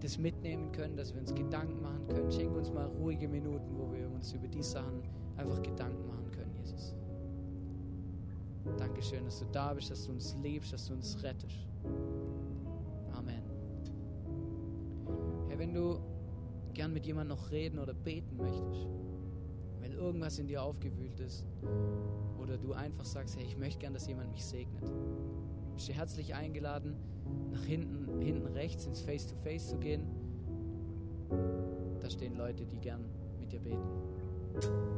das 0.00 0.18
mitnehmen 0.18 0.72
können, 0.72 0.96
dass 0.96 1.14
wir 1.14 1.20
uns 1.20 1.34
Gedanken 1.34 1.80
machen 1.80 2.06
können. 2.08 2.30
Schenk 2.30 2.54
uns 2.56 2.72
mal 2.72 2.86
ruhige 2.86 3.28
Minuten, 3.28 3.76
wo 3.76 3.92
wir 3.92 4.10
uns 4.10 4.32
über 4.32 4.48
die 4.48 4.62
Sachen 4.62 5.02
einfach 5.36 5.62
Gedanken 5.62 6.06
machen 6.06 6.30
können, 6.32 6.54
Jesus. 6.54 6.95
Dankeschön, 8.78 9.24
dass 9.24 9.38
du 9.38 9.46
da 9.52 9.74
bist, 9.74 9.90
dass 9.90 10.06
du 10.06 10.12
uns 10.12 10.36
liebst, 10.42 10.72
dass 10.72 10.86
du 10.86 10.94
uns 10.94 11.22
rettest. 11.22 11.68
Amen. 13.12 13.42
Hey, 15.48 15.58
wenn 15.58 15.74
du 15.74 15.98
gern 16.74 16.92
mit 16.92 17.06
jemandem 17.06 17.36
noch 17.36 17.50
reden 17.50 17.78
oder 17.78 17.94
beten 17.94 18.36
möchtest, 18.36 18.86
wenn 19.80 19.92
irgendwas 19.92 20.38
in 20.38 20.46
dir 20.46 20.62
aufgewühlt 20.62 21.18
ist 21.20 21.46
oder 22.38 22.58
du 22.58 22.72
einfach 22.72 23.04
sagst, 23.04 23.36
hey, 23.36 23.44
ich 23.44 23.56
möchte 23.56 23.78
gern, 23.78 23.94
dass 23.94 24.06
jemand 24.06 24.30
mich 24.30 24.44
segnet, 24.44 24.84
bist 25.74 25.88
du 25.88 25.92
herzlich 25.92 26.34
eingeladen, 26.34 26.96
nach 27.50 27.64
hinten, 27.64 28.20
hinten 28.20 28.46
rechts 28.48 28.86
ins 28.86 29.00
Face-to-Face 29.00 29.66
-face 29.66 29.70
zu 29.70 29.78
gehen. 29.78 30.06
Da 32.00 32.10
stehen 32.10 32.36
Leute, 32.36 32.66
die 32.66 32.78
gern 32.78 33.04
mit 33.38 33.52
dir 33.52 33.60
beten. 33.60 34.96